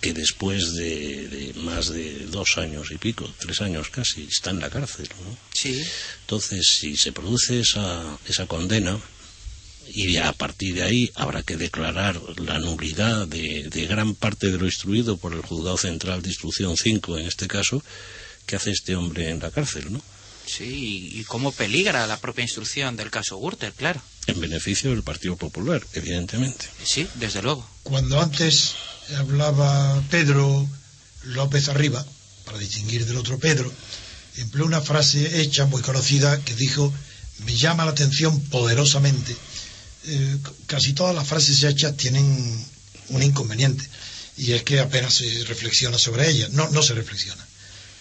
[0.00, 4.70] que después de, más de dos años y pico, tres años casi, está en la
[4.70, 5.08] cárcel.
[5.22, 5.36] ¿no?
[5.52, 5.82] Sí.
[6.22, 8.98] Entonces, si se produce esa, esa condena,
[9.88, 14.66] y a partir de ahí habrá que declarar la nulidad de, gran parte de lo
[14.66, 17.82] instruido por el Juzgado Central de Instrucción 5, en este caso,
[18.46, 20.00] que hace este hombre en la cárcel, ¿no?
[20.46, 24.02] Sí, y cómo peligra la propia instrucción del caso Gürtel, claro.
[24.26, 26.66] En beneficio del Partido Popular, evidentemente.
[26.82, 27.68] Sí, desde luego.
[27.82, 28.74] Cuando antes
[29.16, 30.68] hablaba Pedro
[31.24, 32.04] López Arriba,
[32.44, 33.72] para distinguir del otro Pedro,
[34.36, 36.92] empleó una frase hecha muy conocida que dijo,
[37.44, 39.36] me llama la atención poderosamente
[40.06, 42.66] eh, casi todas las frases hechas tienen
[43.08, 43.86] un inconveniente
[44.36, 47.46] y es que apenas se reflexiona sobre ellas, no, no se reflexiona.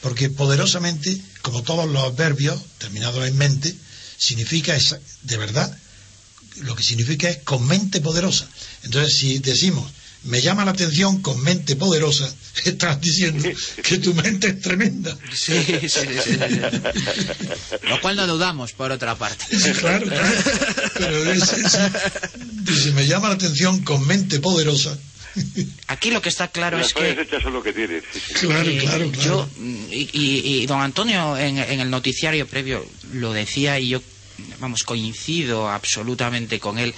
[0.01, 3.75] Porque poderosamente, como todos los adverbios terminados en mente,
[4.17, 4.77] significa
[5.23, 5.77] de verdad,
[6.61, 8.47] lo que significa es con mente poderosa.
[8.83, 9.91] Entonces, si decimos
[10.23, 12.33] me llama la atención con mente poderosa,
[12.65, 13.49] estás diciendo
[13.83, 15.17] que tu mente es tremenda.
[15.33, 16.39] Sí, sí, sí.
[17.83, 19.45] Lo cual no dudamos, por otra parte.
[19.79, 20.27] Claro, claro.
[20.95, 24.97] Pero dice, me llama la atención con mente poderosa.
[25.87, 27.27] Aquí lo que está claro es que...
[27.41, 28.03] Son lo que tienes.
[28.39, 29.49] Claro, claro, claro.
[29.59, 34.01] y, don Antonio en el noticiario previo lo decía y yo
[34.59, 36.93] vamos, coincido absolutamente con él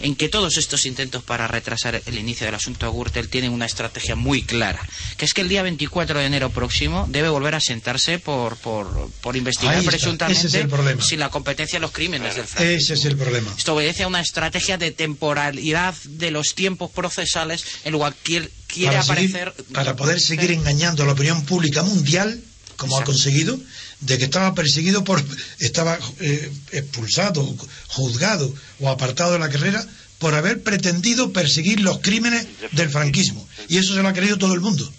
[0.00, 3.66] en que todos estos intentos para retrasar el inicio del asunto de Gürtel tienen una
[3.66, 7.60] estrategia muy clara, que es que el día 24 de enero próximo debe volver a
[7.60, 10.68] sentarse por, por, por investigar presuntamente
[11.00, 12.78] si la competencia de los crímenes del franquismo.
[12.78, 13.52] Ese es el problema.
[13.56, 18.50] Esto obedece a una estrategia de temporalidad de los tiempos procesales en lo cual quiere,
[18.66, 19.52] quiere aparecer...
[19.72, 22.40] para poder seguir engañando a la opinión pública mundial,
[22.76, 23.58] como ha conseguido,
[24.04, 25.22] de que estaba perseguido por,
[25.58, 27.56] estaba eh, expulsado,
[27.88, 29.84] juzgado o apartado de la carrera
[30.18, 33.46] por haber pretendido perseguir los crímenes del franquismo.
[33.68, 34.90] Y eso se lo ha creído todo el mundo.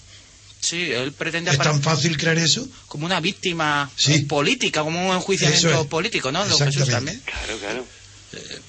[0.60, 2.68] Sí, él pretende ¿Es tan fácil creer eso?
[2.88, 4.20] como una víctima Sí.
[4.22, 5.88] política, como un enjuiciamiento es.
[5.88, 6.44] político, ¿no?
[6.44, 6.91] Jesús Exactamente.
[6.91, 7.22] también.
[7.26, 7.86] Claro, claro.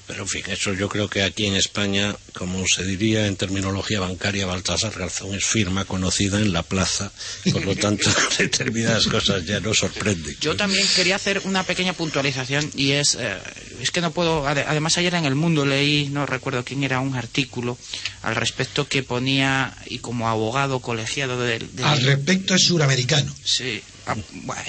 [0.07, 3.99] Pero en fin, eso yo creo que aquí en España, como se diría en terminología
[3.99, 7.11] bancaria, Baltasar Garzón es firma conocida en la plaza,
[7.51, 10.35] por lo tanto, determinadas cosas ya no sorprenden.
[10.41, 13.37] Yo también quería hacer una pequeña puntualización y es, eh,
[13.81, 16.99] es que no puedo, ade- además ayer en El Mundo leí, no recuerdo quién era,
[16.99, 17.77] un artículo
[18.21, 21.67] al respecto que ponía, y como abogado colegiado del...
[21.83, 23.33] Al respecto es suramericano.
[23.43, 23.81] sí,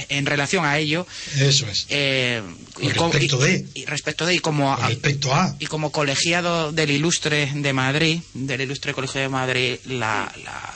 [0.08, 1.06] en relación a ello,
[1.38, 1.86] Eso es.
[1.90, 2.42] eh,
[2.80, 3.66] respecto de.
[3.74, 5.54] y respecto de y como a- respecto a.
[5.58, 10.74] y como colegiado del Ilustre de Madrid, del Ilustre Colegio de Madrid, la, la-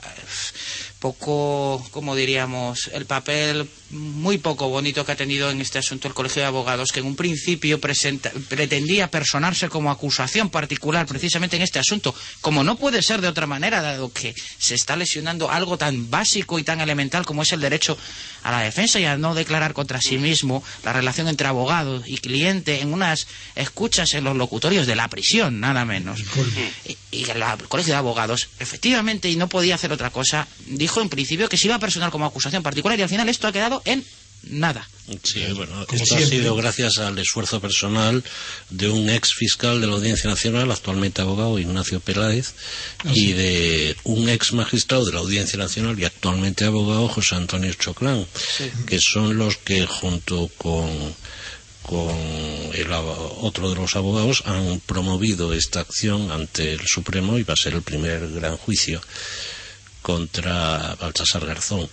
[0.98, 6.14] poco, como diríamos, el papel muy poco bonito que ha tenido en este asunto el
[6.14, 11.62] Colegio de Abogados, que en un principio presenta- pretendía personarse como acusación particular precisamente en
[11.62, 15.76] este asunto, como no puede ser de otra manera, dado que se está lesionando algo
[15.76, 17.98] tan básico y tan elemental como es el derecho
[18.42, 22.18] a la defensa y a no declarar contra sí mismo la relación entre abogado y
[22.18, 26.20] cliente en unas escuchas en los locutorios de la prisión, nada menos.
[26.86, 31.08] Y, y el Colegio de Abogados, efectivamente, y no podía hacer otra cosa, dijo en
[31.08, 33.82] principio que se iba a personar como acusación particular y al final esto ha quedado
[33.84, 34.04] en
[34.44, 34.86] nada.
[35.24, 38.22] Sí, bueno, esto ha sido gracias al esfuerzo personal
[38.70, 42.54] de un ex fiscal de la Audiencia Nacional, actualmente abogado, Ignacio Peláez,
[43.12, 48.26] y de un ex magistrado de la Audiencia Nacional y actualmente abogado, José Antonio Choclán,
[48.86, 50.88] que son los que junto con
[51.82, 52.14] con
[52.74, 57.56] el otro de los abogados han promovido esta acción ante el Supremo y va a
[57.56, 59.00] ser el primer gran juicio
[60.00, 61.88] contra Baltasar Garzón.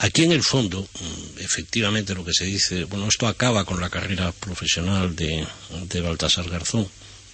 [0.00, 3.90] Aquí en el fondo, mm, efectivamente lo que se dice, bueno, esto acaba con la
[3.90, 5.44] carrera profesional de,
[5.88, 6.86] de Baltasar Garzón,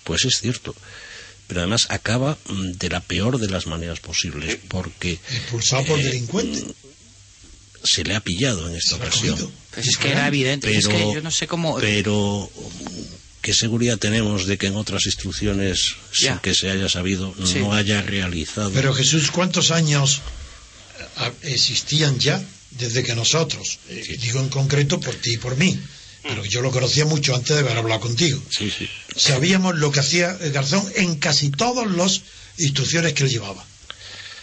[0.04, 0.74] pues es cierto,
[1.46, 6.04] pero además acaba mm, de la peor de las maneras posibles, porque Expulsado por Eh,
[6.04, 6.64] delincuente.
[7.82, 9.36] se le ha pillado en esta ocasión.
[9.74, 11.76] Pues es que era evidente, es Pero, que yo no sé cómo...
[11.78, 12.50] pero
[13.42, 17.58] ¿qué seguridad tenemos de que en otras instrucciones, sin que se haya sabido, Sí.
[17.58, 18.70] no haya realizado?
[18.70, 20.22] Pero Jesús, ¿cuántos años
[21.18, 22.42] ah, existían ya
[22.78, 25.78] desde que nosotros, eh, digo en concreto por ti y por mí,
[26.22, 28.88] pero yo lo conocía mucho antes de haber hablado contigo, Sí, sí.
[29.16, 32.22] sabíamos lo que hacía el Garzón en casi todas las
[32.58, 33.64] instrucciones que él llevaba.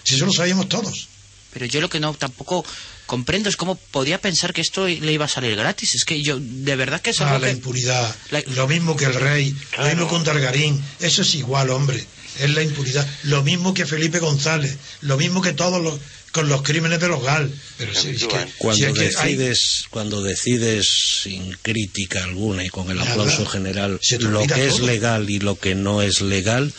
[0.03, 1.07] Si eso lo sabíamos todos.
[1.53, 2.63] Pero yo lo que no tampoco
[3.05, 5.95] comprendo es cómo podía pensar que esto le iba a salir gratis.
[5.95, 7.51] Es que yo, de verdad que es Ah, la que...
[7.51, 8.15] impunidad.
[8.29, 10.81] La- Lo mismo que el rey, lo mismo con Targarín.
[10.99, 12.05] Eso es igual, hombre.
[12.39, 13.05] Es la impunidad.
[13.23, 14.77] Lo mismo que Felipe González.
[15.01, 15.99] Lo mismo que todos los
[16.31, 17.51] con los crímenes de los GAL.
[17.77, 20.87] Pero si, es que, Cuando si es que hay- decides, cuando decides
[21.23, 23.11] sin crítica alguna y con el Nada.
[23.11, 26.73] aplauso general lo que es legal y lo que no es legal,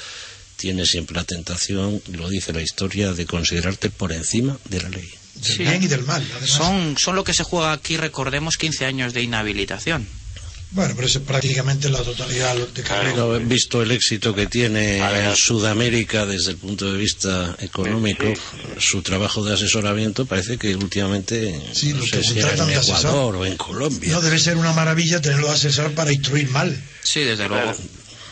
[0.56, 5.08] tienes siempre la tentación, lo dice la historia, de considerarte por encima de la ley.
[5.34, 5.58] del Sí.
[5.62, 6.22] bien y del mal.
[6.30, 6.50] además.
[6.50, 10.06] Son, son lo que se juega aquí, recordemos, 15 años de inhabilitación.
[10.74, 13.10] Bueno, pero es prácticamente la totalidad de carrera.
[13.12, 18.24] Pero visto el éxito que tiene A en Sudamérica desde el punto de vista económico,
[18.78, 22.76] su trabajo de asesoramiento parece que últimamente Sí, no los sé que si en de
[22.76, 22.96] asesor.
[23.00, 24.12] Ecuador o en Colombia.
[24.14, 26.74] No debe ser una maravilla tenerlo de asesor para instruir mal.
[27.02, 27.74] Sí, desde luego.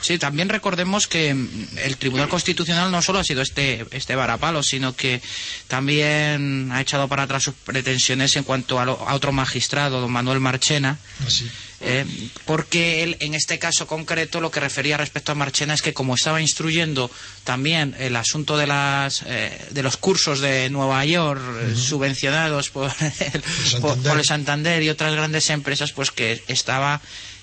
[0.01, 4.63] Sí, también recordemos que mm, el Tribunal Constitucional no solo ha sido este, este varapalo,
[4.63, 5.21] sino que
[5.69, 10.11] también ha echado para atrás sus pretensiones en cuanto a, lo- a otro magistrado, don
[10.11, 11.51] Manuel Marchena, Así.
[11.81, 12.05] Eh,
[12.45, 16.15] porque él, en este caso concreto, lo que refería respecto a Marchena es que como
[16.15, 17.11] estaba instruyendo
[17.45, 22.91] también el asunto de, las, eh, de los cursos de Nueva York eh, subvencionados por
[23.01, 23.43] el,
[23.81, 27.01] por- el Santander y otras grandes empresas, pues que estaba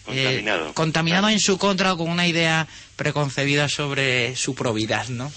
[0.09, 0.73] eh, Contaminado.
[0.73, 5.31] contaminado en su contra o con una idea preconcebida sobre su probidad, ¿no?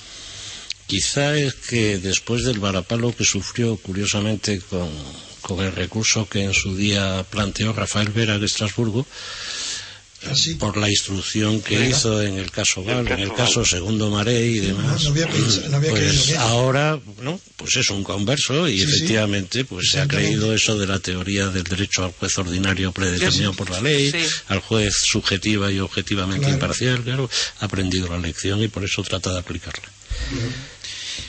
[0.90, 4.88] Quizá es que después del varapalo que sufrió curiosamente con,
[5.40, 9.06] con el recurso que en su día planteó Rafael Vera de Estrasburgo,
[10.28, 10.56] Así.
[10.56, 11.90] por la instrucción que Vera.
[11.90, 13.64] hizo en el caso Gal, en el caso.
[13.64, 15.04] Segundo Maré y No, demás.
[15.04, 17.40] no había pensado- no había pues ahora, ¿no?
[17.56, 18.92] Pues es un converso y Sí, sí.
[18.96, 23.52] efectivamente pues se ha creído eso de la teoría del derecho al juez ordinario predeterminado
[23.52, 23.56] Sí, sí.
[23.58, 24.18] por la ley, Sí.
[24.48, 26.54] al juez subjetiva y objetivamente Claro.
[26.54, 29.88] imparcial, claro, ha aprendido la lección y por eso trata de aplicarla.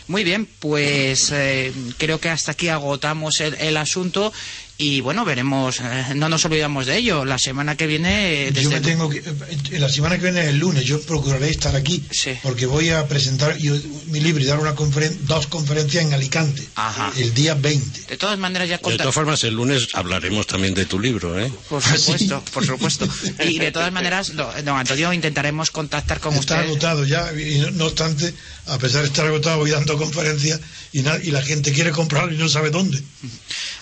[0.08, 4.32] Muy bien, pues eh, creo que hasta aquí agotamos el, el asunto
[4.82, 7.24] Y bueno, veremos, eh, no nos olvidamos de ello.
[7.24, 8.46] La semana que viene.
[8.48, 11.52] Yo desde me tengo que, eh, la semana que viene es el lunes, yo procuraré
[11.52, 12.32] estar aquí Sí.
[12.42, 13.76] porque voy a presentar yo-
[14.08, 17.14] mi libro y dar una conferen- dos conferencias en Alicante Ajá.
[17.16, 18.02] el día 20.
[18.10, 19.02] De todas maneras, ya De contar.
[19.04, 21.52] todas formas, el lunes hablaremos también de tu libro, ¿eh?
[21.70, 22.02] Por ¿Ah, sí?
[22.02, 23.08] supuesto, por supuesto.
[23.46, 26.68] Y de todas maneras, do- don Antonio, intentaremos contactar con Está usted.
[26.70, 28.34] agotado ya y no, no obstante,
[28.66, 30.60] a pesar de estar agotado voy dando conferencias
[30.94, 33.02] y, la gente quiere comprarlo y no sabe dónde.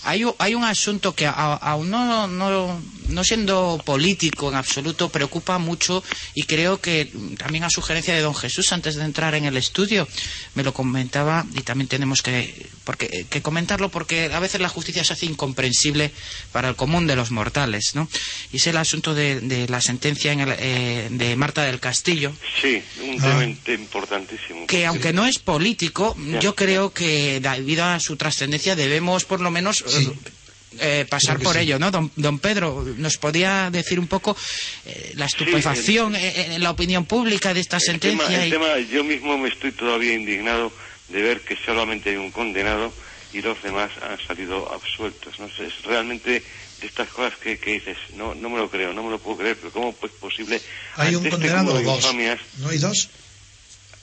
[0.04, 6.04] Hay, hay un asunto que aún no, no, no siendo político en absoluto preocupa mucho
[6.34, 10.08] y creo que también a sugerencia de don Jesús antes de entrar en el estudio
[10.56, 15.04] me lo comentaba y también tenemos que, porque, que comentarlo porque a veces la justicia
[15.04, 16.12] se hace incomprensible
[16.52, 18.08] para el común de los mortales, ¿no?
[18.52, 22.32] Y es el asunto de, de la sentencia en el, eh, de Marta del Castillo
[22.62, 23.24] Sí, un Ah.
[23.24, 23.44] tema
[23.74, 24.68] importantísimo.
[24.68, 26.40] que aunque no es político, Ya.
[26.40, 30.12] yo creo que debido a su trascendencia debemos por lo menos Sí.
[30.78, 31.62] Eh, pasar Creo por sí.
[31.64, 31.90] ello, ¿no?
[31.92, 34.38] Don, don Pedro, ¿nos podía decir un poco
[34.86, 38.28] eh, la estupefacción eh, en la opinión pública de esta el sentencia?
[38.28, 40.72] tema, el tema, yo mismo me estoy todavía indignado
[41.08, 42.94] de ver que solamente hay un condenado
[43.34, 45.40] y los demás han salido absueltos.
[45.40, 46.44] No sé, es realmente
[46.82, 49.38] de estas cosas que, que dices, no, no me lo creo, no me lo puedo
[49.38, 50.62] creer, pero ¿cómo es posible?
[50.96, 51.98] Hay un este condenado o dos.
[51.98, 53.10] infamias, ¿No hay dos?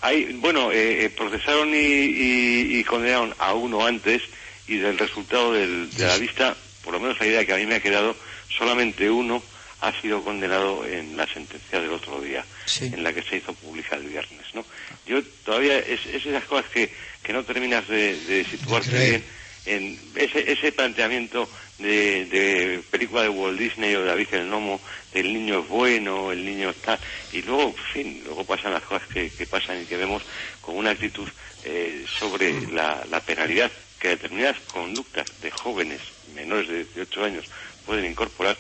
[0.03, 4.21] Hay, bueno, eh, eh, procesaron y, y- y condenaron a uno antes
[4.69, 7.67] y del resultado del- de la vista, por lo menos la idea que a mí
[7.67, 8.17] me ha quedado,
[8.57, 9.43] solamente uno
[9.81, 12.87] ha sido condenado en la sentencia del otro día, Sí.
[12.87, 14.65] en la que se hizo pública el viernes, ¿no?
[15.07, 16.91] Yo todavía, es, es esas cosas que,
[17.23, 19.25] que no terminas de, de situarte bien
[19.67, 21.49] en ese, ese planteamiento
[21.79, 24.81] de, de película de Walt Disney o de David el Nomo,
[25.13, 26.99] del niño es bueno, el niño está,
[27.33, 30.23] y luego, en fin, luego pasan las cosas que, que pasan y que vemos
[30.63, 31.29] con una actitud
[31.65, 36.01] eh, sobre la, la penalidad que determinadas conductas de jóvenes
[36.35, 37.47] menores de 18 años
[37.85, 38.57] pueden incorporar,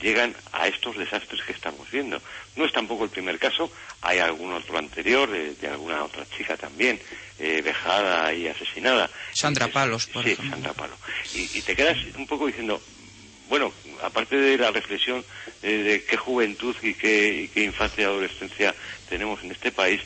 [0.00, 2.20] llegan a estos desastres que estamos viendo.
[2.56, 3.70] No es tampoco el primer caso,
[4.00, 7.00] hay algún otro anterior, de, de alguna otra chica también,
[7.38, 9.10] eh, vejada y asesinada.
[9.32, 10.52] Sandra Palos, por sí, ejemplo.
[10.52, 10.96] Sandra Palo.
[11.34, 12.80] Y, y te quedas un poco diciendo,
[13.48, 13.72] bueno,
[14.02, 15.24] aparte de la reflexión
[15.62, 18.74] eh, de qué juventud y qué, y qué infancia y adolescencia
[19.08, 20.00] tenemos en este país,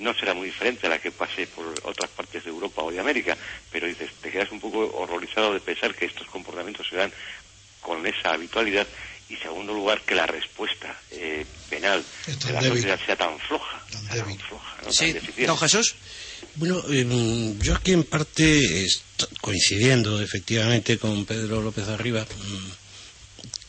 [0.00, 3.00] no será muy diferente a la que pase por otras partes de Europa o de
[3.00, 3.36] América,
[3.70, 7.12] pero dices, te quedas un poco horrorizado de pensar que estos comportamientos se dan
[7.80, 8.86] con esa habitualidad
[9.28, 12.78] y segundo lugar que la respuesta eh, penal de la débil.
[12.78, 14.92] sociedad sea tan floja, Tan sea floja, ¿no?
[14.92, 15.46] Sí, tan deficiente.
[15.46, 15.94] don Jesús.
[16.56, 18.86] Bueno, em, yo aquí en parte,
[19.40, 22.79] coincidiendo efectivamente con Pedro López Arriba, mm,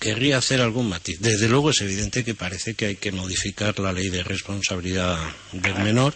[0.02, 1.20] querría hacer algún matiz.
[1.22, 5.16] Desde luego es evidente que parece que hay que modificar la ley de responsabilidad
[5.52, 6.16] del menor,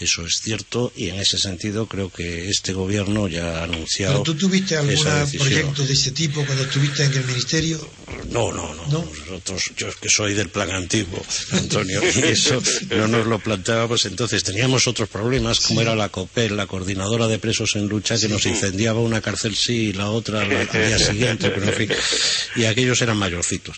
[0.00, 4.22] eso es cierto, y en ese sentido creo que este gobierno ya ha anunciado.
[4.22, 5.02] ¿Pero tú tuviste algún
[5.38, 7.80] proyecto de este tipo cuando estuviste en el ministerio?
[8.28, 9.04] No, no, no, ¿No?
[9.20, 14.04] Nosotros, yo es que soy del plan antiguo, Antonio, y eso no nos lo planteábamos
[14.04, 14.44] entonces.
[14.44, 18.44] Teníamos otros problemas, como era la COPEL, la Coordinadora de Presos en Lucha, que nos
[18.44, 21.88] incendiaba una cárcel sí y la otra al día siguiente, pero en fin.
[22.56, 23.76] Y aquellos eran mayorcitos.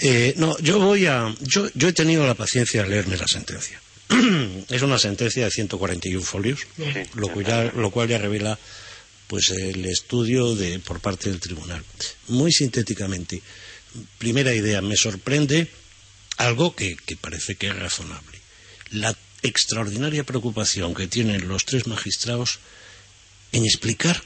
[0.00, 1.34] Eh, no, yo voy a.
[1.40, 3.80] Yo, yo he tenido la paciencia de leerme la sentencia.
[4.70, 6.60] es una sentencia de 141 folios,
[7.14, 8.58] lo cual ya, lo cual ya revela
[9.26, 11.82] pues el estudio de por parte del tribunal.
[12.28, 13.42] Muy sintéticamente,
[14.18, 15.68] primera idea, me sorprende
[16.38, 18.38] algo que, que parece que es razonable.
[18.92, 22.60] La extraordinaria preocupación que tienen los tres magistrados
[23.52, 24.22] en explicar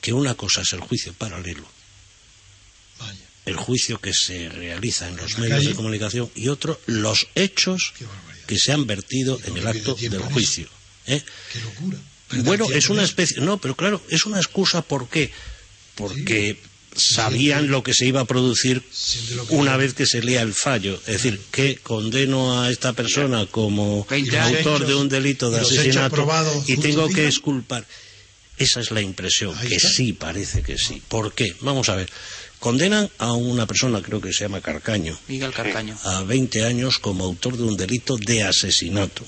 [0.00, 1.66] que una cosa es el juicio paralelo,
[3.46, 5.68] el juicio que se realiza en los medios calle.
[5.68, 7.94] de comunicación, y otro, los hechos
[8.46, 10.68] que se han vertido en el acto del juicio.
[11.06, 11.22] ¿eh?
[11.52, 11.98] Qué locura.
[12.44, 13.40] Bueno, es una especie.
[13.40, 14.82] No, pero claro, es una excusa.
[14.82, 15.30] ¿Por qué?
[15.94, 16.58] Porque
[16.96, 18.82] sabían lo que se iba a producir
[19.50, 21.00] una vez que se lea el fallo.
[21.06, 26.26] Es decir, que condeno a esta persona como 20 autor de un delito de asesinato
[26.66, 27.86] y tengo que exculpar.
[28.58, 31.02] Esa es la impresión, que sí, parece que sí.
[31.06, 31.54] ¿Por qué?
[31.60, 32.08] Vamos a ver.
[32.60, 35.96] Condenan a una persona, creo que se llama Carcaño, Miguel Carcaño.
[36.04, 39.24] a 20 años como autor de un delito de asesinato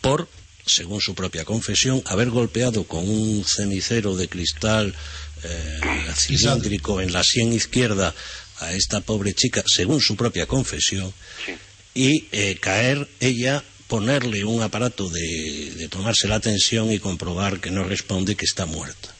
[0.00, 0.28] por,
[0.66, 4.94] según su propia confesión, haber golpeado con un cenicero de cristal
[5.42, 5.80] eh,
[6.14, 8.14] cilíndrico en la sien izquierda
[8.60, 11.12] a esta pobre chica, según su propia confesión,
[11.46, 11.52] Sí.
[11.94, 17.70] y eh, caer ella, ponerle un aparato de, de tomarse la tensión y comprobar que
[17.70, 19.14] no responde, que está muerta.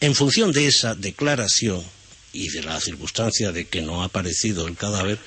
[0.00, 1.84] En función de esa declaración
[2.32, 5.18] y de la circunstancia de que no ha aparecido el cadáver,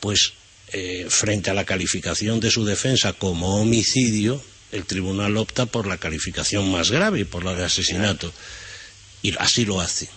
[0.00, 0.32] pues
[0.72, 4.42] eh, frente a la calificación de su defensa como homicidio,
[4.72, 8.32] el tribunal opta por la calificación más grave, por la de asesinato.
[9.22, 10.08] Y así lo hace.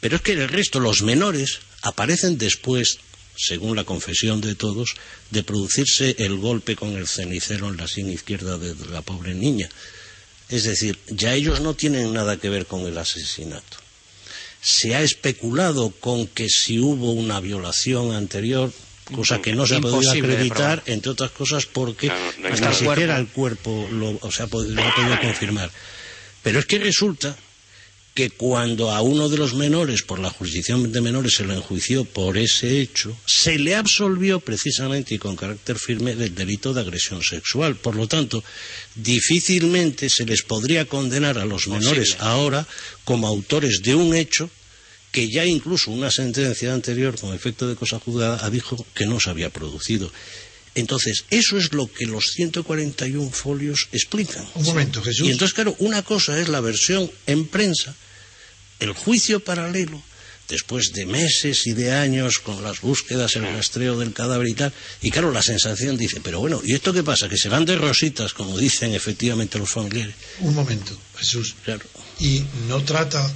[0.00, 2.98] Pero es que el resto, los menores, aparecen después,
[3.36, 4.94] según la confesión de todos,
[5.30, 9.68] de producirse el golpe con el cenicero en la sien izquierda de la pobre niña.
[10.48, 13.78] Es decir, ya ellos no tienen nada que ver con el asesinato.
[14.60, 18.72] Se ha especulado con que si hubo una violación anterior,
[19.14, 23.18] cosa que no se ha podido acreditar, entre otras cosas porque Claro, no ni siquiera
[23.18, 25.70] el cuerpo lo, o sea, pod- lo ha podido confirmar.
[26.42, 27.36] Pero es que resulta
[28.16, 32.06] que cuando a uno de los menores, por la jurisdicción de menores, se lo enjuició
[32.06, 37.22] por ese hecho, se le absolvió precisamente y con carácter firme del delito de agresión
[37.22, 37.76] sexual.
[37.76, 38.42] Por lo tanto,
[38.94, 42.66] difícilmente se les podría condenar a los menores ahora
[43.04, 44.48] como autores de un hecho
[45.12, 49.28] que ya incluso una sentencia anterior con efecto de cosa juzgada dijo que no se
[49.28, 50.10] había producido.
[50.74, 54.46] Entonces, eso es lo que los 141 folios explican.
[54.54, 55.26] Un momento, Jesús.
[55.26, 57.94] Y entonces, claro, una cosa es la versión en prensa,
[58.80, 60.02] el juicio paralelo,
[60.48, 64.72] después de meses y de años con las búsquedas, el rastreo del cadáver y tal,
[65.02, 67.28] y claro, la sensación dice, pero bueno, ¿y esto qué pasa?
[67.28, 70.14] Que se van de rositas, como dicen efectivamente los familiares.
[70.40, 71.54] Un momento, Jesús.
[71.64, 71.84] Claro.
[72.20, 73.32] Y no trata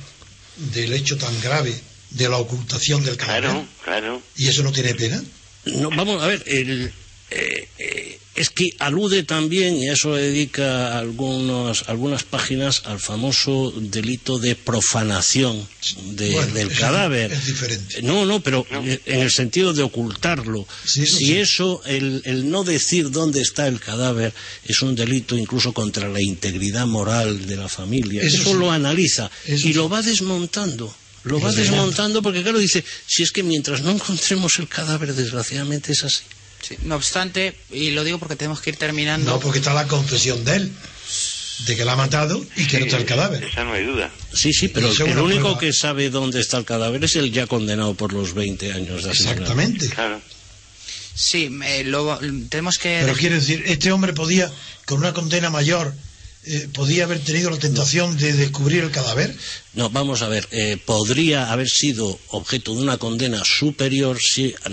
[0.56, 1.74] del hecho tan grave
[2.10, 3.50] de la ocultación del cadáver.
[3.50, 4.22] Claro, claro.
[4.36, 5.22] ¿Y eso no tiene pena?
[5.64, 6.92] No, vamos a ver, el,
[7.30, 13.72] eh, eh, es que alude también, y a eso dedica algunos, algunas páginas, al famoso
[13.76, 15.68] delito de profanación
[16.12, 17.32] de- Bueno, del cadáver.
[17.32, 18.02] es diferente.
[18.02, 20.66] No, no, pero eh, en el sentido de ocultarlo.
[20.86, 21.36] Sí, eso si sí.
[21.36, 24.32] eso, el, el no decir dónde está el cadáver,
[24.64, 28.22] es un delito incluso contra la integridad moral de la familia.
[28.22, 28.58] Eso Eso, sí.
[28.58, 29.74] lo analiza Eso y sí.
[29.74, 30.94] lo va desmontando.
[31.24, 35.92] Lo va desmontando porque, claro, dice, si es que mientras no encontremos el cadáver, desgraciadamente
[35.92, 36.22] es así.
[36.62, 39.30] Sí, No obstante, y lo digo porque tenemos que ir terminando.
[39.30, 40.72] No, porque está la confesión de él,
[41.66, 43.44] de que la ha matado y que no está el cadáver.
[43.44, 44.10] Esa no hay duda.
[44.34, 45.58] Sí, sí, pero el único prueba.
[45.58, 49.10] que sabe dónde está el cadáver es el ya condenado por los 20 años de
[49.10, 49.42] asesinato.
[49.42, 49.88] Exactamente.
[49.88, 50.20] Claro.
[51.14, 53.00] Sí, eh, lo- tenemos que.
[53.02, 54.50] Pero quiere decir, este hombre podía,
[54.86, 55.92] con una condena mayor,
[56.44, 59.36] eh, podía haber tenido la tentación de descubrir el cadáver.
[59.74, 64.68] No, vamos a ver, eh, podría haber sido objeto de una condena superior si, a,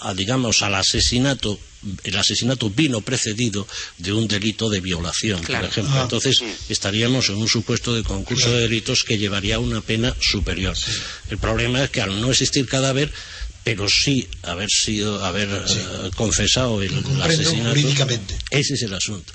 [0.00, 1.58] a- a, digamos, al asesinato.
[2.02, 5.64] El asesinato vino precedido de un delito de violación, Claro.
[5.66, 5.94] por ejemplo.
[5.98, 6.02] Ah.
[6.04, 10.74] Entonces estaríamos en un supuesto de concurso de delitos que llevaría a una pena superior.
[11.28, 13.12] El problema es que al no existir cadáver,
[13.64, 16.92] pero sí haber sido, haber eh, confesado el,
[17.22, 17.70] asesinato.
[17.70, 18.36] jurídicamente.
[18.50, 19.32] Ese es el asunto.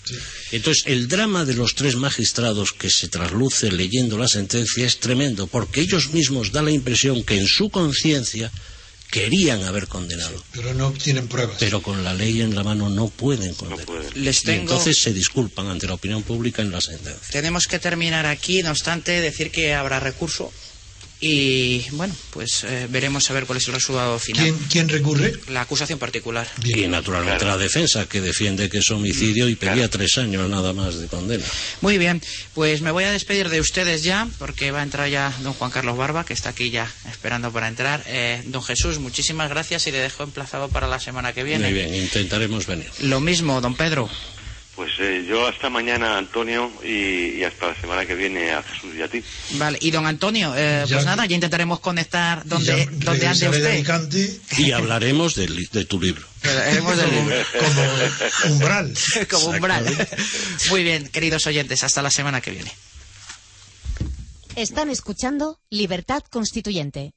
[0.51, 5.47] Entonces, el drama de los tres magistrados que se trasluce leyendo la sentencia es tremendo,
[5.47, 8.51] porque ellos mismos da la impresión que en su conciencia
[9.09, 11.57] querían haber condenado, Pero no tienen pruebas.
[11.59, 13.85] pero con la ley en la mano no pueden condenar.
[13.85, 14.23] pueden.
[14.23, 14.61] Les Y tengo.
[14.61, 17.19] entonces se disculpan ante la opinión pública en la sentencia.
[17.31, 20.53] Tenemos que terminar aquí, no obstante, decir que habrá recurso.
[21.21, 24.43] Y bueno, pues eh, veremos a ver cuál es el resultado final.
[24.43, 25.33] ¿Quién, quién recurre?
[25.49, 26.47] La acusación particular.
[26.63, 27.57] Y naturalmente Claro.
[27.57, 29.89] la defensa, que defiende que es homicidio y pedía Claro.
[29.89, 31.43] tres años nada más de condena.
[31.81, 32.21] Muy bien,
[32.53, 35.71] pues me voy a despedir de ustedes ya, porque va a entrar ya don Juan
[35.71, 38.01] Carlos Barba, que está aquí ya esperando para entrar.
[38.07, 41.65] Eh, don Jesús, muchísimas gracias y le dejo emplazado para la semana que viene.
[41.65, 42.87] Muy bien, intentaremos venir.
[43.01, 44.09] Lo mismo, don Pedro.
[44.79, 48.95] Pues eh, yo hasta mañana, Antonio, y, y hasta la semana que viene a Jesús
[48.97, 49.21] y a ti.
[49.55, 53.49] Vale, y don Antonio, eh, Ya- pues nada, ya intentaremos conectar donde, ya donde ande
[53.49, 53.71] usted.
[53.73, 56.25] Alicante Y hablaremos de, de tu libro.
[56.45, 57.35] Hablaremos del libro.
[57.59, 58.93] como umbral.
[59.29, 60.07] Como umbral.
[60.69, 62.71] Muy bien, queridos oyentes, hasta la semana que viene.
[64.55, 67.11] Están escuchando Libertad Constituyente.